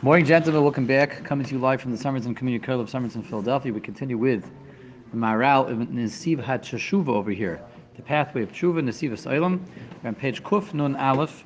Morning, 0.00 0.26
gentlemen. 0.26 0.62
Welcome 0.62 0.84
back. 0.84 1.22
Coming 1.22 1.46
to 1.46 1.54
you 1.54 1.60
live 1.60 1.80
from 1.80 1.92
the 1.92 1.96
Somerton 1.96 2.34
Community 2.34 2.64
College 2.64 2.82
of 2.82 2.90
Somerton, 2.90 3.22
Philadelphia. 3.22 3.72
We 3.72 3.80
continue 3.80 4.18
with 4.18 4.50
the 5.12 5.16
Maharal 5.16 5.70
of 5.70 5.78
Nesiv 5.88 6.42
HaTshuva 6.42 7.08
over 7.08 7.30
here. 7.30 7.62
The 7.94 8.02
pathway 8.02 8.42
of 8.42 8.50
Tshuva, 8.50 8.82
Nesiv 8.82 9.12
Asylum. 9.12 9.64
We're 10.02 10.08
on 10.08 10.14
page 10.16 10.42
Kuf 10.42 10.74
Nun 10.74 10.96
Aleph 10.96 11.44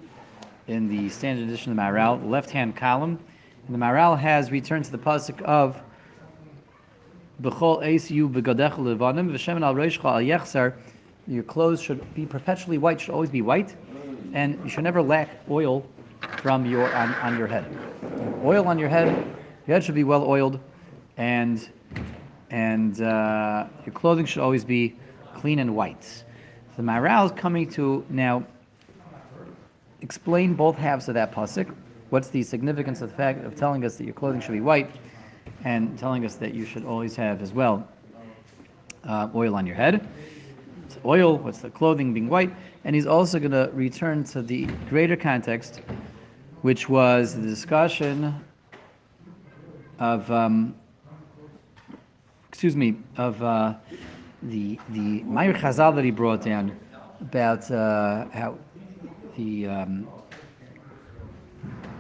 in 0.68 0.88
the 0.88 1.10
standard 1.10 1.48
edition 1.48 1.70
of 1.70 1.76
the 1.76 1.82
Maharal, 1.82 2.26
left 2.26 2.50
hand 2.50 2.76
column. 2.76 3.18
And 3.66 3.75
the 3.75 3.79
Maharal 3.79 4.18
has 4.18 4.50
returned 4.50 4.86
to 4.86 4.93
the 4.93 4.98
pasuk 4.98 5.43
of 5.43 5.79
B'chol 7.43 7.82
Eisiyu 7.82 8.32
B'gadecha 8.32 8.79
Levanim 8.79 9.30
V'shem 9.30 9.61
Al 9.62 9.74
Reishcha 9.74 10.04
Al 10.04 10.20
Yechzer. 10.22 10.72
Your 11.27 11.43
clothes 11.43 11.82
should 11.82 12.14
be 12.14 12.24
perpetually 12.24 12.79
white, 12.79 13.02
should 13.02 13.12
always 13.12 13.30
be 13.30 13.43
white, 13.43 13.77
and 14.32 14.58
you 14.64 14.70
should 14.70 14.84
never 14.84 15.02
lack 15.02 15.29
oil 15.50 15.86
from 16.43 16.67
your 16.67 16.93
on, 16.95 17.14
on 17.14 17.39
your 17.39 17.46
head. 17.46 17.64
Oil 18.45 18.66
on 18.69 18.79
your 18.79 18.89
head, 18.89 19.09
your 19.66 19.74
head 19.74 19.84
should 19.84 19.95
be 19.95 20.05
well 20.05 20.24
oiled, 20.24 20.61
and 21.16 21.69
and 22.51 23.01
uh, 23.02 23.66
your 23.84 23.93
clothing 23.93 24.27
should 24.27 24.43
always 24.43 24.65
be 24.65 24.95
clean 25.34 25.59
and 25.59 25.74
white. 25.74 26.05
So 26.05 26.24
the 26.77 26.83
Maharal 26.83 27.27
is 27.27 27.33
coming 27.33 27.69
to 27.71 28.05
now 28.09 28.45
explain 30.02 30.55
both 30.55 30.77
halves 30.77 31.09
of 31.09 31.15
that 31.15 31.33
pasuk. 31.33 31.74
What's 32.10 32.29
the 32.29 32.43
significance 32.43 33.01
of 33.01 33.10
the 33.10 33.16
fact 33.16 33.45
of 33.45 33.57
telling 33.57 33.85
us 33.85 33.96
that 33.96 34.05
your 34.05 34.15
clothing 34.15 34.41
should 34.41 34.52
be 34.52 34.60
white, 34.60 34.91
and 35.65 35.98
telling 35.98 36.24
us 36.24 36.37
that 36.37 36.55
you 36.55 36.65
should 36.65 36.85
always 36.85 37.16
have 37.16 37.43
as 37.43 37.52
well 37.52 37.88
uh, 39.05 39.29
oil 39.35 39.55
on 39.57 39.66
your 39.66 39.77
head? 39.77 40.07
Oil. 41.04 41.38
What's 41.38 41.58
the 41.58 41.70
clothing 41.70 42.12
being 42.14 42.28
white? 42.28 42.54
And 42.84 42.95
he's 42.95 43.06
also 43.06 43.38
going 43.38 43.52
to 43.52 43.70
return 43.72 44.24
to 44.24 44.42
the 44.42 44.66
greater 44.88 45.16
context 45.16 45.80
which 46.66 46.88
was 46.88 47.36
the 47.36 47.42
discussion 47.42 48.34
of, 50.00 50.28
um, 50.32 50.74
excuse 52.48 52.74
me, 52.74 52.96
of 53.16 53.40
uh, 53.40 53.74
the 54.43 54.76
the 54.88 55.23
Meir 55.23 55.52
Chazal 55.52 55.95
that 55.95 56.04
he 56.04 56.10
brought 56.10 56.43
down 56.43 56.76
about 57.21 57.71
uh, 57.71 58.26
how 58.30 58.59
the 59.37 59.68
um, 59.68 60.09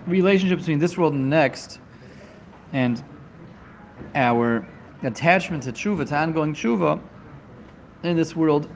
relationship 0.06 0.58
between 0.58 0.80
this 0.80 0.98
world 0.98 1.14
and 1.14 1.24
the 1.24 1.36
next, 1.36 1.78
and 2.72 3.04
our 4.16 4.66
attachment 5.04 5.62
to 5.62 5.72
tshuva, 5.72 6.08
to 6.08 6.16
ongoing 6.16 6.54
tshuva 6.54 7.00
in 8.06 8.16
this 8.16 8.36
world, 8.36 8.68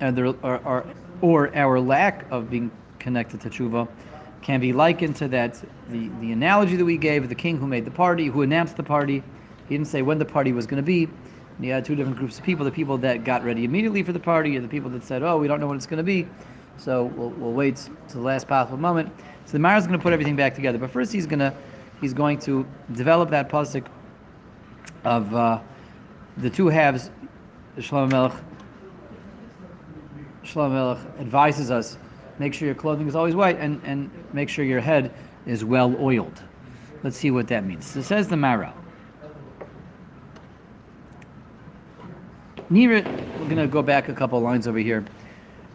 or 0.00 1.56
our 1.56 1.80
lack 1.80 2.30
of 2.30 2.50
being 2.50 2.70
connected 2.98 3.40
to 3.40 3.50
tshuva 3.50 3.88
can 4.42 4.60
be 4.60 4.72
likened 4.72 5.16
to 5.16 5.28
that 5.28 5.62
the, 5.90 6.08
the 6.20 6.32
analogy 6.32 6.76
that 6.76 6.84
we 6.84 6.96
gave 6.96 7.28
the 7.28 7.34
king 7.34 7.58
who 7.58 7.66
made 7.66 7.84
the 7.84 7.90
party, 7.90 8.26
who 8.26 8.42
announced 8.42 8.76
the 8.76 8.82
party. 8.82 9.22
He 9.68 9.76
didn't 9.76 9.88
say 9.88 10.02
when 10.02 10.18
the 10.18 10.24
party 10.24 10.52
was 10.52 10.66
going 10.66 10.82
to 10.82 10.86
be. 10.86 11.04
And 11.04 11.64
he 11.64 11.68
had 11.68 11.84
two 11.84 11.94
different 11.94 12.16
groups 12.16 12.38
of 12.38 12.44
people: 12.44 12.64
the 12.64 12.70
people 12.70 12.96
that 12.98 13.24
got 13.24 13.44
ready 13.44 13.64
immediately 13.64 14.02
for 14.02 14.12
the 14.12 14.20
party, 14.20 14.56
and 14.56 14.64
the 14.64 14.68
people 14.68 14.88
that 14.90 15.04
said, 15.04 15.22
"Oh, 15.22 15.36
we 15.36 15.46
don't 15.46 15.60
know 15.60 15.66
when 15.66 15.76
it's 15.76 15.86
going 15.86 15.98
to 15.98 16.02
be, 16.02 16.26
so 16.78 17.04
we'll, 17.04 17.30
we'll 17.30 17.52
wait 17.52 17.76
to 17.76 18.14
the 18.14 18.22
last 18.22 18.48
possible 18.48 18.78
moment." 18.78 19.12
So 19.44 19.52
the 19.52 19.58
Mara 19.58 19.78
is 19.78 19.86
going 19.86 19.98
to 19.98 20.02
put 20.02 20.12
everything 20.12 20.36
back 20.36 20.54
together. 20.54 20.78
But 20.78 20.90
first, 20.90 21.12
he's 21.12 21.26
going 21.26 21.40
to 21.40 21.52
he's 22.00 22.14
going 22.14 22.38
to 22.40 22.66
develop 22.92 23.28
that 23.30 23.50
pasuk 23.50 23.86
of 25.04 25.34
uh, 25.34 25.60
the 26.38 26.48
two 26.48 26.68
halves. 26.68 27.10
Shlomo 27.78 28.10
Melech 28.10 28.32
Shlomo 30.44 30.72
Melech 30.72 30.98
advises 31.20 31.70
us 31.70 31.98
make 32.40 32.54
sure 32.54 32.66
your 32.66 32.74
clothing 32.74 33.06
is 33.06 33.14
always 33.14 33.34
white, 33.34 33.58
and, 33.58 33.80
and 33.84 34.10
make 34.32 34.48
sure 34.48 34.64
your 34.64 34.80
head 34.80 35.12
is 35.46 35.64
well 35.64 35.94
oiled. 36.00 36.42
Let's 37.02 37.16
see 37.16 37.30
what 37.30 37.48
that 37.48 37.64
means. 37.64 37.86
So 37.86 38.00
it 38.00 38.04
says 38.04 38.28
the 38.28 38.36
Maharal. 38.36 38.72
Nira, 42.70 43.04
we're 43.38 43.44
going 43.44 43.56
to 43.56 43.66
go 43.66 43.82
back 43.82 44.08
a 44.08 44.14
couple 44.14 44.40
lines 44.40 44.66
over 44.66 44.78
here. 44.78 45.04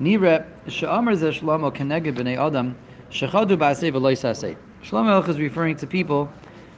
Nira, 0.01 0.45
she'amar 0.67 1.15
ze 1.15 1.27
shlomo 1.27 1.71
keneged 1.73 2.15
b'nei 2.15 2.37
adam, 2.37 2.75
shechadu 3.11 3.57
ba'asei 3.57 3.91
v'loy 3.91 5.29
is 5.29 5.39
referring 5.39 5.75
to 5.75 5.87
people 5.87 6.31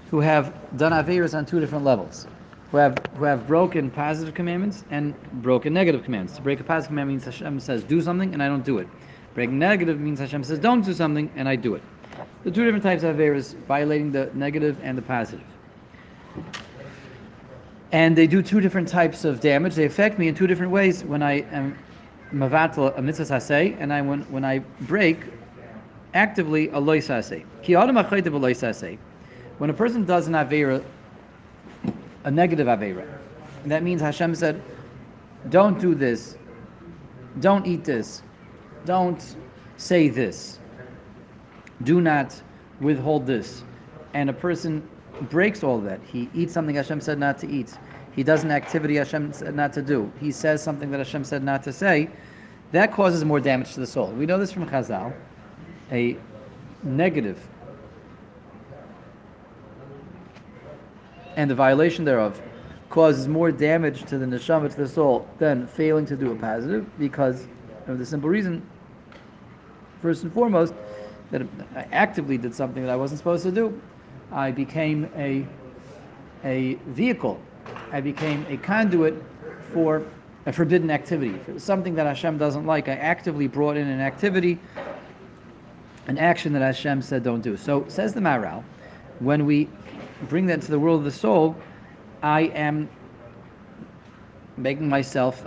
who 0.10 0.20
have 0.20 0.54
done 0.78 0.92
averas 0.92 1.38
on 1.38 1.46
two 1.46 1.60
different 1.60 1.86
levels. 1.86 2.28
Who 2.72 2.78
have, 2.78 3.02
who 3.16 3.24
have 3.24 3.48
broken 3.48 3.90
positive 3.90 4.34
commandments 4.34 4.84
and 4.90 5.16
broken 5.42 5.74
negative 5.74 6.04
commands. 6.04 6.34
To 6.34 6.42
break 6.42 6.60
a 6.60 6.64
positive 6.64 6.90
commandment 6.90 7.24
means 7.26 7.26
Hashem 7.26 7.60
says 7.60 7.84
do 7.84 8.02
something 8.02 8.34
and 8.34 8.44
I 8.44 8.48
don't 8.48 8.66
do 8.66 8.80
it. 8.80 8.88
Breaking 9.38 9.60
negative 9.60 10.00
means 10.00 10.18
Hashem 10.18 10.44
says, 10.44 10.58
don't 10.58 10.84
do 10.84 10.96
something, 10.96 11.30
and 11.36 11.48
I 11.48 11.56
do 11.56 11.76
it. 11.76 11.84
The 12.44 12.50
two 12.50 12.66
different 12.66 12.84
types 12.84 13.04
of 13.04 13.18
Averas, 13.18 13.54
violating 13.68 14.12
the 14.12 14.32
negative 14.34 14.80
and 14.82 14.98
the 14.98 15.04
positive. 15.04 15.46
And 17.92 18.18
they 18.18 18.26
do 18.26 18.42
two 18.42 18.60
different 18.60 18.88
types 18.88 19.26
of 19.26 19.40
damage. 19.40 19.76
They 19.76 19.86
affect 19.86 20.18
me 20.18 20.28
in 20.28 20.34
two 20.34 20.48
different 20.48 20.72
ways 20.72 21.04
when 21.04 21.22
I 21.22 21.42
am 21.52 21.78
mavatl 22.34 22.98
a 22.98 23.02
mitzvah 23.04 23.76
and 23.80 23.94
I 23.94 24.02
when, 24.02 24.22
when 24.32 24.44
I 24.44 24.58
break 24.82 25.20
actively 26.16 26.70
a 26.70 26.80
loy 26.80 27.00
saseh. 27.00 27.46
Ki 27.62 27.76
adam. 27.76 27.96
When 29.60 29.70
a 29.70 29.74
person 29.74 30.04
does 30.04 30.26
an 30.26 30.34
avera, 30.34 30.84
a 32.24 32.32
negative 32.32 32.68
avera, 32.68 33.08
that 33.66 33.84
means 33.84 34.02
Hashem 34.02 34.36
said, 34.36 34.62
don't 35.50 35.80
do 35.80 35.96
this, 35.96 36.38
don't 37.40 37.66
eat 37.66 37.84
this, 37.84 38.22
don't 38.86 39.36
say 39.78 40.10
this. 40.10 40.60
Do 41.84 42.02
not 42.02 42.42
withhold 42.82 43.28
this. 43.28 43.64
And 44.14 44.30
a 44.30 44.34
person 44.34 44.88
breaks 45.30 45.64
all 45.64 45.80
that. 45.82 46.00
He 46.04 46.30
eats 46.34 46.54
something 46.54 46.76
Hashem 46.76 47.02
said 47.02 47.20
not 47.20 47.38
to 47.40 47.48
eat. 47.48 47.78
He 48.16 48.24
does 48.24 48.44
an 48.44 48.52
activity 48.52 48.96
Hashem 48.96 49.34
said 49.34 49.56
not 49.56 49.74
to 49.74 49.82
do. 49.82 50.12
He 50.20 50.32
says 50.32 50.64
something 50.64 50.90
that 50.92 50.98
Hashem 50.98 51.24
said 51.24 51.44
not 51.44 51.64
to 51.64 51.74
say. 51.74 52.10
That 52.72 52.92
causes 52.92 53.24
more 53.24 53.40
damage 53.40 53.74
to 53.76 53.80
the 53.80 53.88
soul. 53.88 54.08
We 54.12 54.26
know 54.26 54.40
this 54.40 54.52
from 54.52 54.68
Chazal. 54.68 55.14
A 55.92 56.18
negative 56.84 57.48
and 61.38 61.50
the 61.50 61.56
violation 61.56 62.04
thereof 62.04 62.42
causes 62.90 63.28
more 63.28 63.52
damage 63.52 64.04
to 64.06 64.18
the 64.18 64.26
neshama, 64.26 64.70
to 64.70 64.76
the 64.76 64.88
soul, 64.88 65.28
than 65.38 65.68
failing 65.68 66.06
to 66.08 66.18
do 66.18 66.32
a 66.32 66.36
positive, 66.36 66.86
because 67.00 67.48
of 67.86 68.00
the 68.00 68.06
simple 68.06 68.30
reason 68.30 68.62
first 70.02 70.24
and 70.24 70.34
foremost, 70.34 70.74
that 71.32 71.44
I 71.76 71.86
actively 71.92 72.38
did 72.38 72.54
something 72.54 72.84
that 72.84 72.92
I 72.92 72.96
wasn't 72.96 73.20
supposed 73.20 73.44
to 73.44 73.52
do. 73.52 73.80
I 74.32 74.52
became 74.52 75.10
a, 75.16 75.46
a 76.44 76.76
vehicle. 76.88 77.40
I 77.92 78.02
became 78.02 78.46
a 78.50 78.58
conduit 78.58 79.22
for 79.74 80.04
a 80.46 80.54
forbidden 80.54 80.90
activity, 80.90 81.38
for 81.40 81.60
something 81.60 81.94
that 81.96 82.08
Hashem 82.08 82.38
doesn't 82.38 82.66
like. 82.66 82.88
I 82.88 82.94
actively 82.94 83.48
brought 83.48 83.78
in 83.78 83.88
an 83.88 84.00
activity, 84.00 84.58
an 86.08 86.18
action 86.18 86.54
that 86.54 86.62
Hashem 86.62 87.02
said 87.02 87.24
don't 87.24 87.42
do. 87.42 87.58
So 87.58 87.86
says 87.90 88.14
the 88.14 88.22
Maharal, 88.22 88.64
when 89.20 89.46
we 89.46 89.70
bring 90.24 90.46
that 90.48 90.62
to 90.62 90.72
the 90.72 90.80
world 90.80 91.00
of 91.00 91.06
the 91.06 91.12
soul, 91.12 91.56
I 92.22 92.42
am 92.42 92.90
making 94.58 94.90
myself 94.90 95.44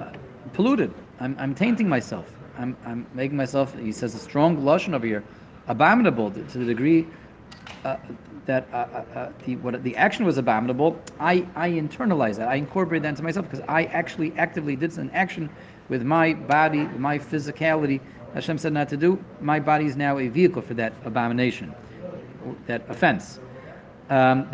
polluted. 0.53 0.93
I'm, 1.19 1.37
I'm 1.39 1.55
tainting 1.55 1.89
myself. 1.89 2.31
I'm, 2.57 2.77
I'm 2.85 3.07
making 3.15 3.37
myself, 3.37 3.77
he 3.79 3.93
says 3.93 4.15
a 4.15 4.19
strong 4.19 4.59
lashon 4.59 4.95
over 4.95 5.07
here, 5.07 5.25
abominable 5.67 6.31
to 6.31 6.59
the 6.59 6.65
degree 6.65 7.07
uh, 7.85 7.97
that 8.47 8.69
uh, 8.73 8.77
uh, 8.77 9.19
uh, 9.19 9.33
the 9.45 9.57
what 9.57 9.83
the 9.83 9.97
action 9.97 10.25
was 10.25 10.39
abominable. 10.39 11.01
I 11.19 11.47
I 11.55 11.71
internalize 11.71 12.37
that. 12.37 12.49
I 12.49 12.57
incorporate 12.57 13.03
that 13.03 13.11
into 13.11 13.23
myself 13.23 13.49
because 13.49 13.65
I 13.69 13.85
actually 13.85 14.33
actively 14.37 14.77
did 14.77 14.97
an 14.99 15.11
action 15.11 15.51
with 15.89 16.03
my 16.03 16.35
body, 16.35 16.81
my 16.99 17.19
physicality. 17.19 18.01
Hashem 18.35 18.59
said 18.59 18.73
not 18.73 18.89
to 18.91 18.97
do. 18.97 19.23
My 19.41 19.61
body 19.61 19.87
is 19.87 19.97
now 19.97 20.19
a 20.19 20.29
vehicle 20.29 20.63
for 20.63 20.75
that 20.75 20.93
abomination, 21.05 21.75
that 22.67 22.83
offense. 22.89 23.41
Um, 24.11 24.49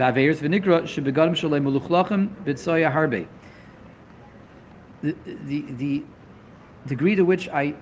the, 5.03 5.15
the, 5.45 5.61
the 5.73 6.03
degree 6.87 7.15
to 7.15 7.23
which 7.23 7.49
I 7.49 7.75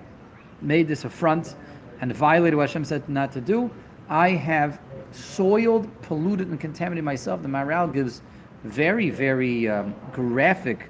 made 0.61 0.87
this 0.87 1.03
affront 1.03 1.55
and 2.01 2.13
violated 2.13 2.55
what 2.55 2.69
Hashem 2.69 2.85
said 2.85 3.07
not 3.09 3.31
to 3.33 3.41
do, 3.41 3.69
I 4.09 4.29
have 4.29 4.79
soiled, 5.11 5.89
polluted, 6.01 6.47
and 6.47 6.59
contaminated 6.59 7.03
myself. 7.03 7.41
The 7.41 7.47
Maharal 7.47 7.91
gives 7.93 8.21
very, 8.63 9.09
very 9.09 9.67
um, 9.67 9.95
graphic 10.11 10.89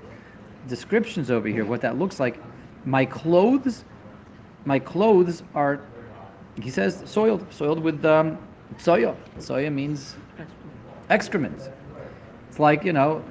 descriptions 0.67 1.31
over 1.31 1.47
here, 1.47 1.65
what 1.65 1.81
that 1.81 1.97
looks 1.97 2.19
like. 2.19 2.39
My 2.85 3.05
clothes, 3.05 3.85
my 4.65 4.79
clothes 4.79 5.43
are, 5.53 5.81
he 6.61 6.69
says, 6.69 7.01
soiled, 7.05 7.51
soiled 7.51 7.79
with 7.79 8.03
um, 8.05 8.37
soya. 8.77 9.15
Soya 9.37 9.71
means 9.71 10.15
excrement. 11.09 11.69
It's 12.49 12.59
like, 12.59 12.83
you 12.83 12.93
know, 12.93 13.23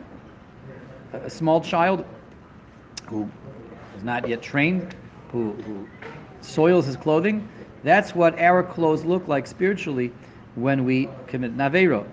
a 1.12 1.30
small 1.30 1.60
child 1.60 2.04
who 3.06 3.28
is 3.96 4.02
not 4.02 4.28
yet 4.28 4.42
trained, 4.42 4.94
who, 5.30 5.52
who 5.52 5.88
soils 6.40 6.86
his 6.86 6.96
clothing. 6.96 7.48
That's 7.82 8.14
what 8.14 8.38
our 8.38 8.62
clothes 8.62 9.04
look 9.04 9.28
like 9.28 9.46
spiritually 9.46 10.12
when 10.54 10.84
we 10.84 11.08
commit 11.26 11.52
an 11.52 11.58
avero, 11.58 12.06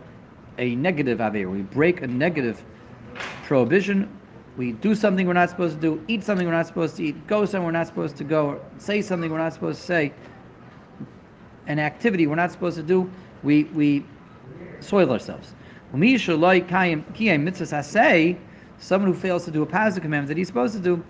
a 0.57 0.75
negative 0.75 1.19
avero. 1.19 1.51
We 1.51 1.61
break 1.61 2.01
a 2.01 2.07
negative 2.07 2.63
prohibition. 3.43 4.09
We 4.57 4.73
do 4.73 4.95
something 4.95 5.27
we're 5.27 5.33
not 5.33 5.49
supposed 5.49 5.75
to 5.75 5.81
do, 5.81 6.03
eat 6.07 6.23
something 6.23 6.45
we're 6.45 6.53
not 6.53 6.67
supposed 6.67 6.97
to 6.97 7.03
eat, 7.03 7.27
go 7.27 7.45
somewhere 7.45 7.67
we're 7.67 7.77
not 7.77 7.87
supposed 7.87 8.17
to 8.17 8.23
go, 8.23 8.59
say 8.77 9.01
something 9.01 9.31
we're 9.31 9.37
not 9.37 9.53
supposed 9.53 9.79
to 9.79 9.85
say, 9.85 10.13
an 11.67 11.79
activity 11.79 12.27
we're 12.27 12.35
not 12.35 12.51
supposed 12.51 12.75
to 12.75 12.83
do, 12.83 13.09
we, 13.43 13.63
we 13.65 14.05
soil 14.81 15.11
ourselves. 15.11 15.55
Someone 18.79 19.13
who 19.13 19.19
fails 19.19 19.45
to 19.45 19.51
do 19.51 19.61
a 19.61 19.65
positive 19.65 20.03
commandment 20.03 20.27
that 20.27 20.37
he's 20.37 20.47
supposed 20.47 20.73
to 20.73 20.79
do, 20.79 21.03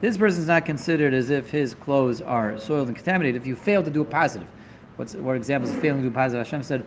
this 0.00 0.16
person 0.16 0.40
is 0.40 0.48
not 0.48 0.64
considered 0.64 1.12
as 1.12 1.30
if 1.30 1.50
his 1.50 1.74
clothes 1.74 2.22
are 2.22 2.58
soiled 2.58 2.88
and 2.88 2.96
contaminated 2.96 3.40
if 3.40 3.46
you 3.46 3.54
fail 3.54 3.82
to 3.82 3.90
do 3.90 4.00
a 4.00 4.04
positive. 4.04 4.48
What's, 4.96 5.14
what 5.14 5.36
examples 5.36 5.74
of 5.74 5.80
failing 5.80 6.02
to 6.02 6.08
do 6.08 6.14
positive? 6.14 6.46
Hashem 6.46 6.62
said, 6.62 6.84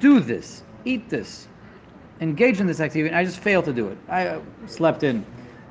do 0.00 0.20
this, 0.20 0.62
eat 0.84 1.08
this, 1.08 1.48
engage 2.20 2.60
in 2.60 2.66
this 2.66 2.80
activity, 2.80 3.08
and 3.08 3.16
I 3.16 3.24
just 3.24 3.38
failed 3.38 3.64
to 3.66 3.72
do 3.72 3.88
it. 3.88 3.98
I 4.08 4.26
uh, 4.26 4.40
slept 4.66 5.02
in, 5.04 5.24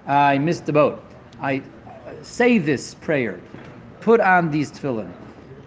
I 0.06 0.38
missed 0.38 0.65
the 0.65 0.73
boat, 0.73 1.03
I 1.41 1.57
uh, 1.85 2.13
say 2.21 2.57
this 2.57 2.95
prayer, 2.95 3.39
put 4.00 4.19
on 4.21 4.50
these 4.51 4.71
tefillin, 4.71 5.12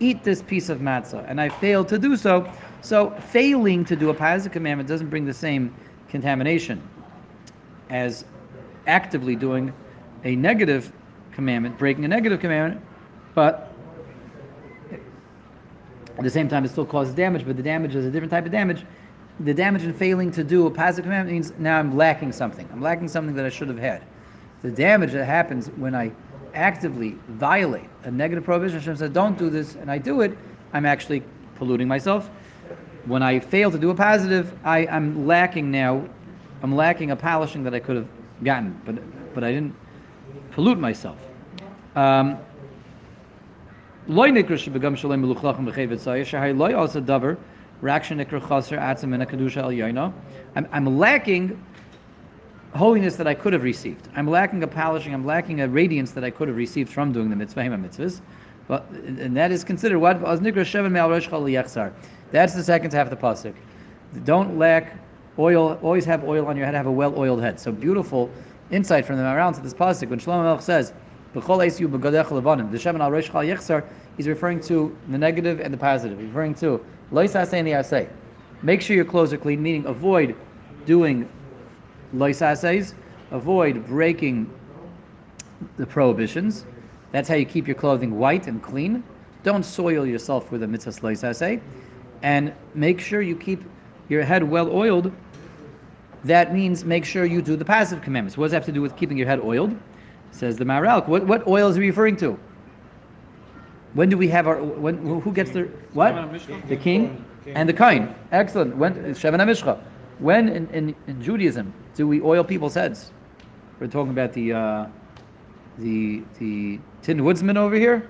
eat 0.01 0.25
this 0.25 0.43
piece 0.43 0.69
of 0.69 0.81
matzah, 0.81 1.25
and 1.29 1.41
I 1.41 1.49
failed 1.49 1.89
to 1.89 1.99
do 1.99 2.17
so. 2.17 2.51
So 2.81 3.11
failing 3.29 3.85
to 3.85 3.97
do 3.97 4.11
a 4.11 4.15
positive 4.15 4.53
commandment 4.53 4.89
doesn't 4.89 5.11
bring 5.11 5.27
the 5.27 5.35
same 5.35 5.75
contamination 6.09 6.83
as 7.91 8.25
actively 8.87 9.37
doing 9.37 9.73
a 10.25 10.35
negative 10.37 10.93
commandment, 11.33 11.79
breaking 11.79 12.05
a 12.05 12.09
negative 12.09 12.41
commandment, 12.41 12.83
but 13.35 13.73
at 16.17 16.25
the 16.25 16.31
same 16.31 16.49
time 16.49 16.65
it 16.65 16.69
still 16.69 16.87
causes 16.87 17.15
damage, 17.15 17.47
but 17.47 17.57
the 17.57 17.63
damage 17.63 17.95
is 17.95 18.07
a 18.07 18.11
different 18.11 18.31
type 18.31 18.47
of 18.47 18.53
damage. 18.53 18.85
The 19.41 19.55
damage 19.55 19.85
in 19.85 19.95
failing 19.95 20.31
to 20.33 20.45
do 20.45 20.67
a 20.67 20.71
positive 20.71 21.05
commandment 21.05 21.33
means 21.33 21.53
now 21.59 21.79
I'm 21.79 21.97
lacking 21.97 22.33
something. 22.33 22.69
I'm 22.73 22.83
lacking 22.83 23.09
something 23.09 23.35
that 23.37 23.47
I 23.47 23.49
should 23.49 23.69
have 23.69 23.79
had. 23.79 24.05
The 24.63 24.71
damage 24.71 25.13
that 25.13 25.25
happens 25.25 25.69
when 25.69 25.95
I 25.95 26.13
actively 26.55 27.17
violate 27.29 27.89
a 28.05 28.11
negative 28.11 28.45
prohibition, 28.45 28.79
Hashem 28.79 28.97
says, 28.97 29.11
don't 29.11 29.39
do 29.39 29.51
this, 29.51 29.75
and 29.75 29.91
I 29.91 29.99
do 29.99 30.21
it, 30.21 30.37
I'm 30.73 30.87
actually 30.87 31.23
polluting 31.57 31.89
myself. 31.89 32.31
When 33.07 33.23
I 33.23 33.41
fail 33.41 33.71
to 33.71 33.79
do 33.79 33.91
a 33.91 33.95
positive, 33.95 34.55
I, 34.65 34.87
I'm 34.87 35.27
lacking 35.27 35.71
now, 35.71 36.07
I'm 36.63 36.75
lacking 36.75 37.11
a 37.11 37.17
polishing 37.17 37.65
that 37.65 37.75
I 37.75 37.81
could 37.81 37.97
have 37.97 38.09
gotten, 38.43 38.81
but 38.85 38.97
but 39.35 39.45
I 39.45 39.53
didn't 39.53 39.75
pollute 40.53 40.79
myself. 40.79 41.19
Um, 41.95 42.39
I'm, 50.57 50.69
I'm 50.73 50.99
lacking 50.99 51.63
holiness 52.75 53.17
that 53.17 53.27
I 53.27 53.35
could 53.35 53.53
have 53.53 53.63
received. 53.63 54.09
I'm 54.15 54.29
lacking 54.29 54.63
a 54.63 54.67
polishing, 54.67 55.13
I'm 55.13 55.27
lacking 55.27 55.61
a 55.61 55.69
radiance 55.69 56.13
that 56.13 56.25
I 56.25 56.31
could 56.31 56.49
have 56.49 56.57
received 56.57 56.91
from 56.91 57.13
doing 57.13 57.31
the 57.31 57.37
mitzvah 57.37 57.63
mitzvahs. 57.63 58.21
But, 58.69 58.89
and 58.91 59.37
that 59.37 59.51
is 59.51 59.65
considered 59.65 59.99
what? 59.99 60.21
That's 62.33 62.55
the 62.55 62.63
second 62.63 62.93
half 62.93 63.11
of 63.11 63.11
the 63.11 63.17
pasuk. 63.17 63.55
Don't 64.25 64.59
lack 64.59 64.97
oil, 65.39 65.79
always 65.83 66.05
have 66.05 66.23
oil 66.25 66.47
on 66.47 66.57
your 66.57 66.67
head, 66.67 66.75
have 66.75 66.87
a 66.87 66.93
well 66.93 67.19
oiled 67.19 67.43
head. 67.43 67.59
So 67.59 67.73
beautiful 67.73 68.31
insight 68.71 69.05
from 69.05 69.17
the 69.17 69.23
Maharal 69.23 69.53
to 69.55 69.61
this 69.61 69.75
pasuk 69.75 70.11
when 70.11 70.21
Shlomo 70.21 70.45
Melech 70.45 70.63
says, 70.63 70.93
the 71.33 71.41
Shem 71.41 73.01
al 73.01 73.11
Yechsar, 73.11 73.85
he's 74.17 74.29
referring 74.29 74.61
to 74.61 74.97
the 75.09 75.19
negative 75.19 75.61
and 75.61 75.73
the 75.73 75.79
positive. 75.79 76.19
Referring 76.21 76.55
to. 76.57 76.85
Make 78.63 78.83
sure 78.83 78.97
your 78.97 79.05
clothes 79.05 79.33
are 79.33 79.39
clean, 79.39 79.63
meaning 79.63 79.87
avoid 79.87 80.37
doing 80.87 81.29
Lois 82.13 82.43
avoid 83.31 83.87
breaking 83.87 84.53
the 85.77 85.87
prohibitions. 85.87 86.67
That's 87.13 87.29
how 87.29 87.35
you 87.35 87.47
keep 87.47 87.67
your 87.67 87.77
clothing 87.77 88.19
white 88.19 88.47
and 88.47 88.63
clean. 88.63 89.05
Don't 89.43 89.65
soil 89.65 90.07
yourself 90.07 90.51
with 90.51 90.63
a 90.63 90.67
mitzvah 90.67 91.07
Lois 91.07 91.43
And 92.23 92.53
make 92.75 93.01
sure 93.01 93.23
you 93.23 93.37
keep 93.37 93.63
your 94.09 94.23
head 94.23 94.43
well 94.43 94.71
oiled 94.71 95.13
that 96.25 96.53
means 96.53 96.85
make 96.85 97.05
sure 97.05 97.25
you 97.25 97.41
do 97.41 97.57
the 97.57 97.65
passive 97.65 98.03
commandments. 98.03 98.37
What 98.37 98.47
does 98.47 98.51
that 98.53 98.59
have 98.59 98.67
to 98.67 98.73
do 98.73 98.83
with 98.83 98.97
keeping 98.97 99.17
your 99.17 99.27
head 99.27 99.41
oiled? 99.41 99.75
Says 100.33 100.57
the 100.57 100.65
Maharal. 100.65 101.07
What, 101.09 101.27
what 101.27 101.47
oil 101.47 101.69
is 101.69 101.77
he 101.77 101.83
referring 101.83 102.17
to? 102.19 102.39
When 103.95 104.09
do 104.09 104.17
we 104.17 104.29
have 104.29 104.47
our? 104.47 104.63
When 104.63 104.99
who 105.05 105.33
gets 105.33 105.51
the 105.51 105.63
what? 105.93 106.15
The 106.69 106.77
king 106.77 107.25
and 107.47 107.69
the 107.69 107.73
kain. 107.73 108.15
Excellent. 108.31 108.77
When 108.77 108.95
Shevan 109.15 109.39
Mishcha. 109.39 109.83
When 110.21 110.49
in, 110.51 110.69
in, 110.69 110.95
in, 111.07 111.23
Judaism 111.23 111.73
do 111.95 112.07
we 112.07 112.21
oil 112.21 112.45
people's 112.45 112.75
heads? 112.75 113.11
We're 113.79 113.87
talking 113.87 114.13
about 114.13 114.33
the 114.33 114.53
uh, 114.53 114.87
the 115.79 116.23
the 116.39 116.79
tin 117.03 117.25
woodsman 117.25 117.57
over 117.57 117.77
here, 117.77 118.09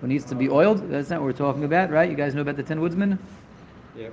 who 0.00 0.06
needs 0.06 0.24
to 0.26 0.34
be 0.34 0.48
oiled. 0.48 0.88
That's 0.90 1.10
not 1.10 1.20
what 1.20 1.26
we're 1.26 1.32
talking 1.32 1.64
about, 1.64 1.90
right? 1.90 2.10
You 2.10 2.16
guys 2.16 2.34
know 2.34 2.42
about 2.42 2.56
the 2.56 2.62
tin 2.62 2.80
woodsman? 2.80 3.18
Yeah. 3.96 4.08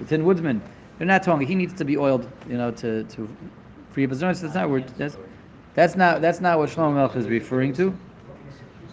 The 0.00 0.04
tin 0.04 0.24
woodsman. 0.24 0.60
They're 0.98 1.06
not 1.06 1.22
talking. 1.22 1.46
He 1.46 1.54
needs 1.54 1.74
to 1.74 1.84
be 1.84 1.96
oiled, 1.96 2.28
you 2.48 2.56
know, 2.56 2.72
to, 2.72 3.04
to 3.04 3.28
free 3.92 4.04
up 4.04 4.10
his 4.10 4.20
joints. 4.20 4.40
That's 4.40 4.54
not 4.54 4.68
word. 4.68 4.88
That's, 4.98 5.16
that's 5.74 5.94
not 5.94 6.20
that's 6.20 6.40
not 6.40 6.58
what 6.58 6.70
Shlomo 6.70 6.94
Melech 6.94 7.16
is 7.16 7.28
referring 7.28 7.72
to. 7.74 7.96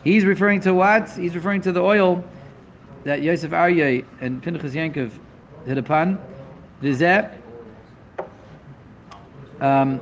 He's 0.03 0.23
referring 0.23 0.61
to 0.61 0.73
what? 0.73 1.09
He's 1.09 1.33
referring 1.33 1.61
to 1.61 1.71
the 1.71 1.81
oil 1.81 2.23
that 3.03 3.23
Yosef 3.23 3.51
Aryeh 3.51 4.05
and 4.21 4.41
Pinchas 4.41 4.73
Yankov 4.73 5.11
hit 5.65 5.79
upon. 5.79 6.19
Vizet. 6.81 7.31
Um, 9.61 9.99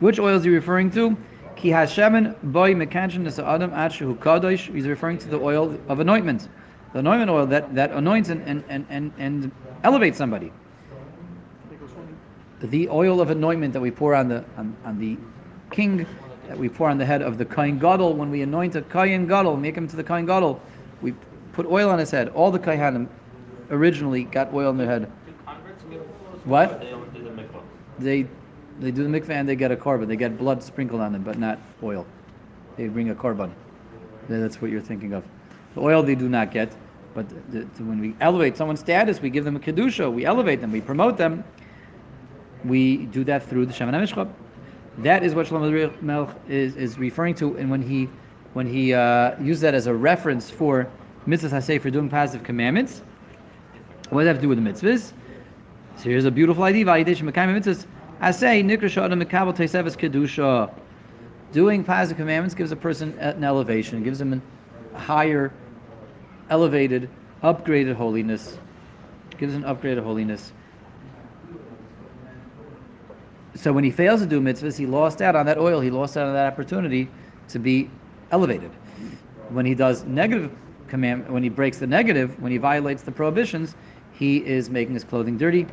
which 0.00 0.18
oil 0.18 0.36
is 0.36 0.44
he 0.44 0.50
referring 0.50 0.90
to? 0.92 1.16
Ki 1.56 1.68
Hashemen 1.70 2.36
boy 2.42 2.74
mekanchin 2.74 3.26
adam 3.26 3.70
atshu 3.70 4.16
kadosh. 4.18 4.72
He's 4.72 4.86
referring 4.86 5.18
to 5.18 5.28
the 5.28 5.38
oil 5.40 5.78
of 5.88 6.00
anointment, 6.00 6.48
the 6.92 7.00
anointment 7.00 7.30
oil 7.30 7.46
that, 7.46 7.74
that 7.74 7.92
anoints 7.92 8.28
and, 8.30 8.42
and, 8.42 8.64
and, 8.68 8.86
and, 8.88 9.12
and 9.18 9.52
elevates 9.84 10.18
somebody 10.18 10.52
the 12.62 12.88
oil 12.88 13.20
of 13.20 13.30
anointment 13.30 13.72
that 13.72 13.80
we 13.80 13.90
pour 13.90 14.14
on 14.14 14.28
the 14.28 14.44
on, 14.56 14.76
on 14.84 14.98
the 14.98 15.18
king, 15.70 16.06
that 16.48 16.58
we 16.58 16.68
pour 16.68 16.88
on 16.88 16.98
the 16.98 17.04
head 17.04 17.22
of 17.22 17.38
the 17.38 17.44
Kain 17.44 17.78
Gadol, 17.78 18.14
when 18.14 18.30
we 18.30 18.42
anoint 18.42 18.76
a 18.76 18.82
Kain 18.82 19.26
Gadol, 19.26 19.56
make 19.56 19.74
him 19.74 19.88
to 19.88 19.96
the 19.96 20.04
Kain 20.04 20.26
Gadol, 20.26 20.60
we 21.00 21.12
put 21.52 21.66
oil 21.66 21.90
on 21.90 21.98
his 21.98 22.10
head. 22.10 22.28
All 22.28 22.50
the 22.50 22.58
Kaihanim 22.58 23.08
originally 23.70 24.24
got 24.24 24.52
oil 24.54 24.68
on 24.68 24.76
their 24.76 24.86
head. 24.86 25.10
What? 26.44 26.84
They 27.98 28.28
they 28.80 28.90
do 28.90 29.02
the 29.02 29.20
mikveh 29.20 29.30
and 29.30 29.48
they 29.48 29.56
get 29.56 29.70
a 29.70 29.76
korban. 29.76 30.08
They 30.08 30.16
get 30.16 30.38
blood 30.38 30.62
sprinkled 30.62 31.00
on 31.00 31.12
them, 31.12 31.22
but 31.22 31.38
not 31.38 31.58
oil. 31.82 32.06
They 32.76 32.88
bring 32.88 33.10
a 33.10 33.14
korban. 33.14 33.50
That's 34.28 34.60
what 34.60 34.70
you're 34.70 34.80
thinking 34.80 35.12
of. 35.12 35.24
The 35.74 35.80
oil 35.80 36.02
they 36.02 36.14
do 36.14 36.28
not 36.28 36.50
get, 36.50 36.74
but 37.14 37.28
the, 37.50 37.60
the, 37.60 37.84
when 37.84 38.00
we 38.00 38.14
elevate 38.20 38.56
someone's 38.56 38.80
status, 38.80 39.20
we 39.20 39.30
give 39.30 39.44
them 39.44 39.56
a 39.56 39.60
kedusha. 39.60 40.12
We 40.12 40.24
elevate 40.24 40.60
them. 40.60 40.72
We 40.72 40.80
promote 40.80 41.16
them 41.16 41.44
we 42.64 43.06
do 43.06 43.24
that 43.24 43.42
through 43.48 43.66
the 43.66 43.72
Shemin 43.72 43.92
HaMishcha. 43.92 44.30
That 44.98 45.24
is 45.24 45.34
what 45.34 45.46
Shlomo 45.46 46.02
Melech 46.02 46.34
is, 46.48 46.76
is 46.76 46.98
referring 46.98 47.34
to, 47.36 47.56
and 47.56 47.70
when 47.70 47.82
he 47.82 48.08
when 48.52 48.66
he 48.66 48.92
uh, 48.92 49.40
used 49.40 49.62
that 49.62 49.72
as 49.72 49.86
a 49.86 49.94
reference 49.94 50.50
for 50.50 50.86
mitzvahs 51.26 51.62
say 51.62 51.78
for 51.78 51.88
doing 51.88 52.10
positive 52.10 52.44
commandments, 52.44 53.02
what 54.10 54.20
does 54.20 54.26
that 54.26 54.34
have 54.34 54.36
to 54.36 54.42
do 54.42 54.48
with 54.48 54.62
the 54.62 54.70
mitzvahs? 54.70 55.12
So 55.96 56.04
here's 56.04 56.26
a 56.26 56.30
beautiful 56.30 56.64
idea. 56.64 56.84
mitzvahs. 56.84 57.86
I 58.22 58.30
say 58.30 58.62
kedusha. 58.62 60.72
Doing 61.52 61.84
positive 61.84 62.16
commandments 62.16 62.54
gives 62.54 62.70
a 62.70 62.76
person 62.76 63.18
an 63.18 63.42
elevation, 63.42 64.04
gives 64.04 64.20
him 64.20 64.40
a 64.94 64.98
higher, 64.98 65.52
elevated, 66.48 67.10
upgraded 67.42 67.94
holiness. 67.94 68.58
Gives 69.38 69.54
an 69.54 69.64
upgraded 69.64 70.04
holiness. 70.04 70.52
So 73.56 73.72
when 73.72 73.82
he 73.82 73.90
fails 73.90 74.20
to 74.20 74.26
do 74.26 74.40
mitzvahs, 74.40 74.78
he 74.78 74.86
lost 74.86 75.20
out 75.20 75.34
on 75.34 75.44
that 75.46 75.58
oil. 75.58 75.80
He 75.80 75.90
lost 75.90 76.16
out 76.16 76.28
on 76.28 76.34
that 76.34 76.46
opportunity 76.46 77.08
to 77.48 77.58
be 77.58 77.90
elevated. 78.30 78.70
When 79.48 79.66
he 79.66 79.74
does 79.74 80.04
negative 80.04 80.52
command, 80.86 81.28
when 81.28 81.42
he 81.42 81.48
breaks 81.48 81.78
the 81.78 81.88
negative, 81.88 82.40
when 82.40 82.52
he 82.52 82.58
violates 82.58 83.02
the 83.02 83.12
prohibitions, 83.12 83.74
he 84.12 84.46
is 84.46 84.70
making 84.70 84.94
his 84.94 85.02
clothing 85.02 85.36
dirty. 85.36 85.66